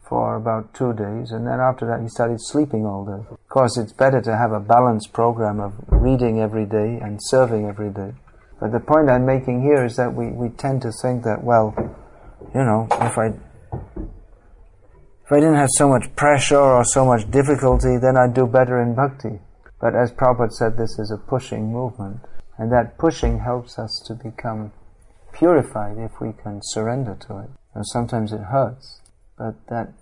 for 0.07 0.35
about 0.35 0.73
two 0.73 0.93
days, 0.93 1.31
and 1.31 1.47
then 1.47 1.59
after 1.59 1.85
that 1.87 2.01
he 2.01 2.07
started 2.07 2.37
sleeping 2.39 2.85
all 2.85 3.05
day. 3.05 3.25
Of 3.29 3.49
course, 3.49 3.77
it's 3.77 3.93
better 3.93 4.21
to 4.21 4.37
have 4.37 4.51
a 4.51 4.59
balanced 4.59 5.13
program 5.13 5.59
of 5.59 5.73
reading 5.89 6.39
every 6.39 6.65
day 6.65 6.99
and 7.01 7.19
serving 7.21 7.65
every 7.65 7.89
day. 7.89 8.13
But 8.59 8.71
the 8.71 8.79
point 8.79 9.09
I'm 9.09 9.25
making 9.25 9.61
here 9.61 9.83
is 9.83 9.95
that 9.97 10.13
we, 10.13 10.31
we 10.31 10.49
tend 10.49 10.81
to 10.83 10.91
think 11.01 11.23
that, 11.23 11.43
well, 11.43 11.73
you 12.53 12.63
know, 12.63 12.87
if 13.01 13.17
I 13.17 13.33
if 15.25 15.31
I 15.31 15.39
didn't 15.39 15.55
have 15.55 15.69
so 15.71 15.89
much 15.89 16.15
pressure 16.15 16.61
or 16.61 16.83
so 16.83 17.03
much 17.03 17.29
difficulty, 17.31 17.97
then 17.97 18.15
I'd 18.15 18.35
do 18.35 18.45
better 18.45 18.79
in 18.79 18.93
bhakti. 18.93 19.39
But 19.81 19.95
as 19.95 20.11
Prabhupada 20.11 20.51
said, 20.51 20.77
this 20.77 20.99
is 20.99 21.11
a 21.11 21.17
pushing 21.17 21.73
movement. 21.73 22.19
And 22.59 22.71
that 22.71 22.99
pushing 22.99 23.39
helps 23.39 23.79
us 23.79 24.03
to 24.05 24.13
become 24.13 24.71
purified 25.33 25.97
if 25.97 26.21
we 26.21 26.31
can 26.31 26.59
surrender 26.61 27.17
to 27.27 27.39
it. 27.39 27.49
And 27.73 27.85
sometimes 27.87 28.31
it 28.31 28.53
hurts 28.53 29.01
but 29.37 29.55
that 29.67 29.93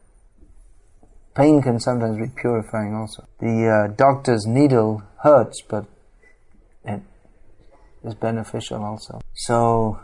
pain 1.36 1.62
can 1.62 1.80
sometimes 1.80 2.18
be 2.18 2.32
purifying 2.36 2.94
also. 2.94 3.28
The 3.40 3.90
uh, 3.90 3.96
doctor's 3.96 4.46
needle 4.46 5.02
hurts, 5.24 5.62
but 5.68 5.86
it 6.86 7.02
is 8.04 8.14
beneficial 8.16 8.84
also. 8.84 9.22
So, 9.34 10.00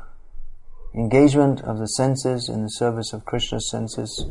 engagement 0.96 1.62
of 1.62 1.78
the 1.78 1.86
senses 1.86 2.50
in 2.50 2.63
the 2.63 2.70
service 2.70 3.13
of 3.13 3.26
Krishna's 3.26 3.70
senses, 3.70 4.26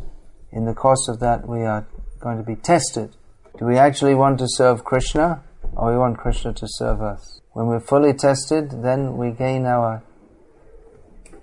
in 0.50 0.64
the 0.64 0.74
course 0.74 1.08
of 1.08 1.20
that 1.20 1.46
we 1.46 1.62
are 1.62 1.86
going 2.20 2.38
to 2.38 2.44
be 2.44 2.56
tested. 2.56 3.14
Do 3.58 3.66
we 3.66 3.76
actually 3.76 4.14
want 4.14 4.38
to 4.38 4.46
serve 4.48 4.84
Krishna, 4.84 5.42
or 5.74 5.92
we 5.92 5.98
want 5.98 6.18
Krishna 6.18 6.52
to 6.54 6.66
serve 6.66 7.00
us? 7.00 7.40
When 7.52 7.66
we're 7.66 7.80
fully 7.80 8.12
tested, 8.12 8.82
then 8.82 9.16
we 9.16 9.30
gain 9.30 9.66
our 9.66 10.02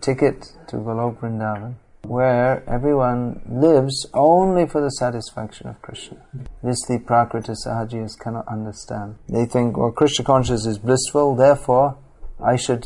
ticket 0.02 0.46
to 0.68 0.78
Golok 0.78 1.20
Vrindavan 1.20 1.76
where 2.08 2.63
everyone 2.70 3.41
lives 3.48 4.06
only 4.13 4.68
for 4.68 4.82
the 4.82 4.89
satisfaction 4.89 5.68
of 5.68 5.82
Krishna. 5.82 6.18
This 6.63 6.82
the 6.88 7.00
Prakrita 7.00 7.56
Sahajiyas 7.65 8.20
cannot 8.20 8.48
understand. 8.48 9.15
They 9.28 9.46
think, 9.46 9.78
well, 9.78 9.91
Krishna 9.91 10.26
consciousness 10.26 10.65
is 10.65 10.80
blissful, 10.80 11.36
therefore 11.36 11.98
I 12.44 12.56
should 12.56 12.86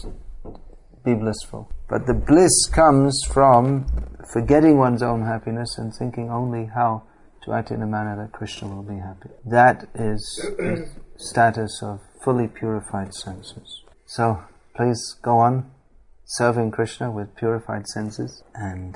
be 1.03 1.13
blissful. 1.13 1.69
But 1.89 2.05
the 2.05 2.13
bliss 2.13 2.67
comes 2.71 3.19
from 3.31 3.85
forgetting 4.31 4.77
one's 4.77 5.01
own 5.01 5.23
happiness 5.25 5.77
and 5.77 5.93
thinking 5.93 6.29
only 6.29 6.65
how 6.73 7.03
to 7.43 7.53
act 7.53 7.71
in 7.71 7.81
a 7.81 7.87
manner 7.87 8.15
that 8.21 8.31
Krishna 8.31 8.67
will 8.67 8.83
be 8.83 8.99
happy. 8.99 9.29
That 9.45 9.87
is 9.95 10.21
the 10.57 10.89
status 11.17 11.81
of 11.81 11.99
fully 12.23 12.47
purified 12.47 13.13
senses. 13.13 13.83
So, 14.05 14.43
please 14.75 15.15
go 15.21 15.39
on 15.39 15.71
serving 16.25 16.71
Krishna 16.71 17.09
with 17.11 17.35
purified 17.35 17.87
senses 17.87 18.43
and 18.53 18.95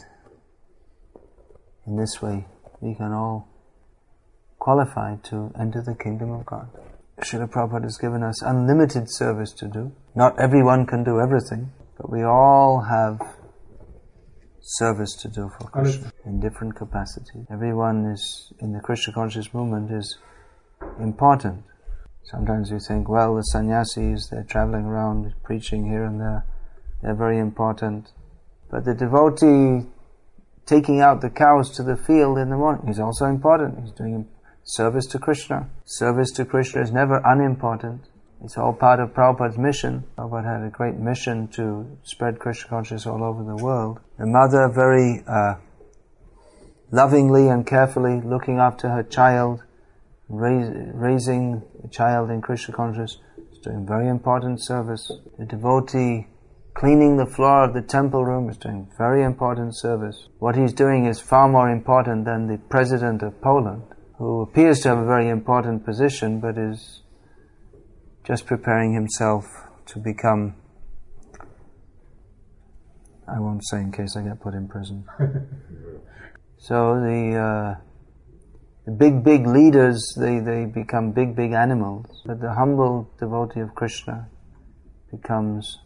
in 1.86 1.98
this 1.98 2.22
way, 2.22 2.46
we 2.82 2.96
can 2.96 3.12
all 3.12 3.48
qualify 4.60 5.16
to 5.24 5.52
enter 5.60 5.82
the 5.82 5.96
kingdom 5.96 6.32
of 6.32 6.46
God. 6.46 6.70
Srila 7.20 7.50
Prabhupada 7.50 7.84
has 7.84 7.98
given 7.98 8.24
us 8.24 8.42
unlimited 8.42 9.06
service 9.08 9.52
to 9.54 9.68
do. 9.68 9.92
Not 10.16 10.40
everyone 10.40 10.86
can 10.86 11.04
do 11.04 11.20
everything, 11.20 11.72
but 11.98 12.10
we 12.10 12.24
all 12.24 12.82
have 12.90 13.20
service 14.62 15.14
to 15.22 15.28
do 15.28 15.50
for 15.58 15.68
Krishna 15.68 16.12
in 16.26 16.40
different 16.40 16.76
capacities. 16.76 17.46
Everyone 17.52 18.06
is 18.06 18.54
in 18.60 18.72
the 18.72 18.80
Krishna 18.80 19.14
conscious 19.14 19.54
movement 19.54 19.92
is 19.92 20.18
important. 21.00 21.64
Sometimes 22.24 22.72
we 22.72 22.80
think, 22.80 23.10
well, 23.10 23.36
the 23.36 23.44
sannyasis, 23.44 24.30
they're 24.30 24.46
traveling 24.50 24.86
around 24.86 25.34
preaching 25.44 25.86
here 25.86 26.06
and 26.06 26.20
there, 26.20 26.46
they're 27.02 27.16
very 27.16 27.38
important. 27.38 28.12
But 28.72 28.86
the 28.86 28.96
devotee 28.96 29.90
taking 30.66 31.02
out 31.02 31.22
the 31.22 31.30
cows 31.30 31.70
to 31.72 31.84
the 31.84 31.98
field 31.98 32.38
in 32.38 32.50
the 32.50 32.58
morning 32.58 32.88
is 32.90 33.00
also 33.00 33.26
important. 33.26 33.80
He's 33.82 33.92
doing 33.92 34.28
service 34.64 35.06
to 35.08 35.20
Krishna. 35.20 35.70
Service 35.86 36.32
to 36.32 36.46
Krishna 36.46 36.82
is 36.82 36.92
never 36.92 37.22
unimportant. 37.26 38.02
It's 38.44 38.58
all 38.58 38.74
part 38.74 39.00
of 39.00 39.14
Prabhupada's 39.14 39.58
mission. 39.58 40.04
Prabhupada 40.18 40.60
had 40.60 40.68
a 40.68 40.70
great 40.70 40.96
mission 40.96 41.48
to 41.50 41.98
spread 42.04 42.40
Krishna 42.40 42.70
consciousness 42.70 43.06
all 43.06 43.24
over 43.24 43.44
the 43.44 43.56
world. 43.56 44.00
The 44.18 44.26
mother 44.26 44.70
very 44.70 45.24
uh, 45.28 45.56
lovingly 46.92 47.48
and 47.48 47.66
carefully 47.66 48.22
looking 48.22 48.60
after 48.60 48.90
her 48.90 49.04
child, 49.04 49.64
raise, 50.28 50.70
raising 50.94 51.64
a 51.84 51.88
child 51.88 52.30
in 52.30 52.42
Krishna 52.42 52.74
consciousness, 52.74 53.18
is 53.52 53.60
doing 53.60 53.86
very 53.86 54.10
important 54.10 54.62
service. 54.62 55.10
The 55.40 55.46
devotee 55.46 56.28
cleaning 56.74 57.18
the 57.18 57.26
floor 57.26 57.66
of 57.66 57.74
the 57.74 57.82
temple 57.82 58.26
room, 58.26 58.50
is 58.50 58.58
doing 58.58 58.90
very 58.98 59.24
important 59.24 59.76
service. 59.76 60.28
What 60.40 60.56
he's 60.56 60.74
doing 60.74 61.06
is 61.06 61.20
far 61.20 61.48
more 61.48 61.70
important 61.70 62.26
than 62.26 62.48
the 62.48 62.58
president 62.70 63.22
of 63.22 63.40
Poland, 63.42 63.84
who 64.18 64.42
appears 64.42 64.82
to 64.82 64.90
have 64.90 64.98
a 65.00 65.06
very 65.06 65.30
important 65.30 65.86
position 65.86 66.40
but 66.40 66.58
is 66.58 67.02
just 68.24 68.46
preparing 68.46 68.94
himself 68.94 69.46
to 69.88 70.00
become. 70.00 70.56
I 73.28 73.40
won't 73.40 73.66
say 73.66 73.78
in 73.78 73.92
case 73.92 74.16
I 74.18 74.24
get 74.24 74.42
put 74.42 74.54
in 74.54 74.68
prison. 74.68 75.06
so 76.58 76.96
the. 76.96 77.78
Uh, 77.80 77.84
the 78.86 78.92
big, 78.92 79.24
big 79.24 79.48
leaders, 79.48 80.14
they, 80.20 80.40
they 80.40 80.66
become 80.66 81.12
big, 81.12 81.36
big 81.36 81.54
animals. 81.54 82.06
But 82.26 82.42
the 82.42 82.54
humble 82.54 83.10
devotee 83.18 83.62
of 83.62 83.74
Krishna 83.76 84.28
becomes 85.10 85.80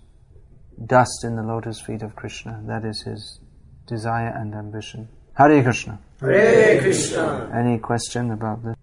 dust 0.86 1.24
in 1.24 1.36
the 1.36 1.44
lotus 1.44 1.82
feet 1.82 2.02
of 2.02 2.16
Krishna. 2.16 2.62
That 2.68 2.86
is 2.86 3.02
his 3.02 3.40
desire 3.88 4.34
and 4.36 4.54
ambition. 4.54 5.10
Hare 5.34 5.62
Krishna. 5.64 6.00
Hare 6.22 6.82
Krishna. 6.82 7.52
Any 7.54 7.80
question 7.80 8.32
about 8.32 8.64
this? 8.64 8.76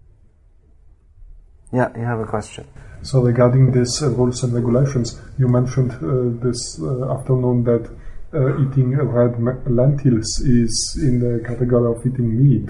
Yeah, 1.71 1.89
you 1.97 2.05
have 2.05 2.19
a 2.19 2.25
question. 2.25 2.65
So 3.01 3.21
regarding 3.21 3.71
these 3.71 4.01
uh, 4.01 4.09
rules 4.09 4.43
and 4.43 4.53
regulations, 4.53 5.19
you 5.37 5.47
mentioned 5.47 5.91
uh, 5.91 6.43
this 6.43 6.81
uh, 6.81 7.13
afternoon 7.13 7.63
that 7.65 7.89
uh, 8.33 8.61
eating 8.61 8.95
red 8.97 9.39
lentils 9.69 10.39
is 10.39 10.99
in 11.01 11.19
the 11.19 11.43
category 11.47 11.91
of 11.95 12.05
eating 12.05 12.35
meat. 12.37 12.69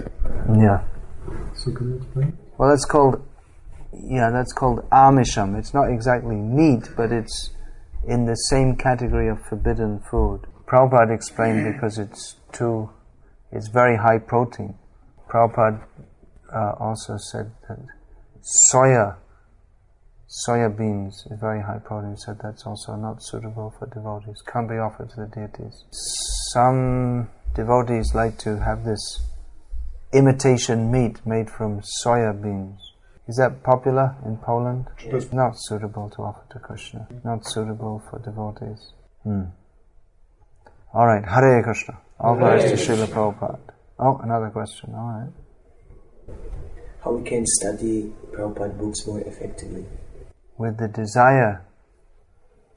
Yeah. 0.59 0.83
So 1.55 1.71
can 1.71 1.89
you 1.89 1.95
explain? 1.97 2.37
Well, 2.57 2.69
that's 2.69 2.85
called, 2.85 3.25
yeah, 3.93 4.29
that's 4.29 4.53
called 4.53 4.87
amisham. 4.91 5.57
It's 5.57 5.73
not 5.73 5.89
exactly 5.89 6.35
meat, 6.35 6.89
but 6.97 7.11
it's 7.11 7.51
in 8.07 8.25
the 8.25 8.35
same 8.35 8.75
category 8.75 9.29
of 9.29 9.41
forbidden 9.49 10.01
food. 10.11 10.41
Prabhupada 10.67 11.13
explained 11.13 11.73
because 11.73 11.97
it's 11.97 12.35
too, 12.51 12.89
it's 13.51 13.67
very 13.67 13.97
high 13.97 14.19
protein. 14.19 14.75
Prabhupada 15.29 15.83
uh, 16.53 16.73
also 16.79 17.17
said 17.17 17.51
that 17.67 17.79
soya, 18.71 19.17
soya 20.47 20.75
beans 20.75 21.25
is 21.29 21.39
very 21.39 21.61
high 21.61 21.79
protein. 21.83 22.11
He 22.11 22.17
said 22.17 22.37
that's 22.41 22.65
also 22.65 22.95
not 22.95 23.23
suitable 23.23 23.73
for 23.77 23.87
devotees. 23.87 24.41
Can't 24.41 24.69
be 24.69 24.75
offered 24.75 25.09
to 25.11 25.15
the 25.15 25.27
deities. 25.27 25.83
Some 26.53 27.29
devotees 27.53 28.13
like 28.13 28.37
to 28.39 28.59
have 28.59 28.83
this 28.83 29.23
imitation 30.13 30.91
meat 30.91 31.25
made 31.25 31.49
from 31.49 31.81
soya 32.03 32.41
beans. 32.41 32.94
Is 33.27 33.37
that 33.37 33.63
popular 33.63 34.15
in 34.25 34.37
Poland? 34.37 34.85
It's 34.99 35.33
not 35.33 35.53
suitable 35.55 36.09
to 36.11 36.21
offer 36.21 36.43
to 36.51 36.59
Krishna. 36.59 37.07
Not 37.23 37.45
suitable 37.47 38.03
for 38.09 38.19
devotees. 38.19 38.93
Hmm. 39.23 39.45
All 40.93 41.07
right, 41.07 41.25
Hare 41.25 41.63
Krishna. 41.63 41.97
All 42.19 42.35
glories 42.35 42.65
to 42.65 42.77
Srila 42.77 43.07
Prabhupada. 43.07 43.59
Oh, 43.97 44.19
another 44.23 44.49
question. 44.49 44.93
All 44.93 45.33
right. 46.27 46.35
How 47.03 47.13
we 47.13 47.27
can 47.27 47.45
study 47.45 48.13
Prabhupada 48.31 48.77
books 48.77 49.07
more 49.07 49.21
effectively? 49.21 49.85
With 50.57 50.77
the 50.77 50.87
desire 50.87 51.65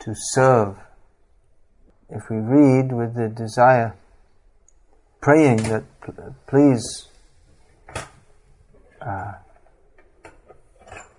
to 0.01 0.15
serve. 0.33 0.77
If 2.09 2.31
we 2.31 2.39
read 2.39 2.93
with 2.93 3.15
the 3.15 3.29
desire, 3.29 3.95
praying 5.21 5.59
that 5.65 5.85
please 6.47 7.09
uh, 9.01 9.33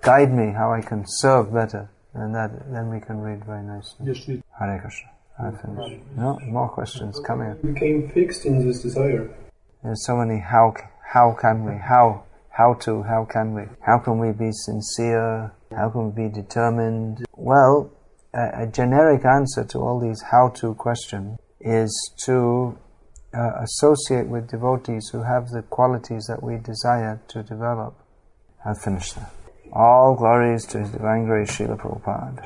guide 0.09 0.33
me 0.33 0.47
how 0.59 0.73
I 0.79 0.81
can 0.81 1.03
serve 1.21 1.53
better, 1.53 1.83
and 2.13 2.33
that 2.33 2.51
then 2.73 2.85
we 2.93 2.99
can 3.07 3.17
read 3.27 3.41
very 3.45 3.63
nicely. 3.73 4.01
Yes. 4.09 4.19
Hare 4.59 4.79
Krishna. 4.83 5.11
I 5.39 5.51
finished. 5.61 6.03
No 6.17 6.37
more 6.57 6.69
questions 6.77 7.19
coming. 7.29 7.53
became 7.73 8.09
fixed 8.09 8.45
in 8.45 8.55
this 8.65 8.81
desire. 8.81 9.25
There's 9.83 10.03
so 10.09 10.15
many 10.21 10.37
how 10.53 10.65
how 11.15 11.27
can 11.43 11.57
we 11.67 11.75
how 11.91 12.05
how 12.59 12.73
to 12.85 13.03
how 13.03 13.21
can 13.33 13.53
we 13.55 13.63
how 13.87 13.97
can 14.05 14.15
we 14.23 14.29
be 14.45 14.51
sincere 14.67 15.53
how 15.79 15.87
can 15.93 16.01
we 16.07 16.11
be 16.23 16.29
determined 16.41 17.25
well 17.51 17.73
a, 18.33 18.63
a 18.63 18.67
generic 18.79 19.23
answer 19.37 19.63
to 19.71 19.77
all 19.85 19.97
these 20.07 20.21
how 20.33 20.45
to 20.59 20.73
questions 20.87 21.39
is 21.61 21.91
to 22.25 22.37
uh, 23.33 23.51
associate 23.67 24.27
with 24.27 24.49
devotees 24.49 25.05
who 25.11 25.21
have 25.23 25.43
the 25.55 25.63
qualities 25.77 26.23
that 26.31 26.41
we 26.47 26.53
desire 26.57 27.21
to 27.33 27.43
develop. 27.43 27.93
I've 28.65 28.81
finished 28.81 29.15
that. 29.15 29.38
All 29.71 30.15
glories 30.15 30.65
to 30.67 30.79
His 30.79 30.89
Divine 30.89 31.25
Grace, 31.25 31.51
Srila 31.51 31.77
Prabhupada. 31.77 32.43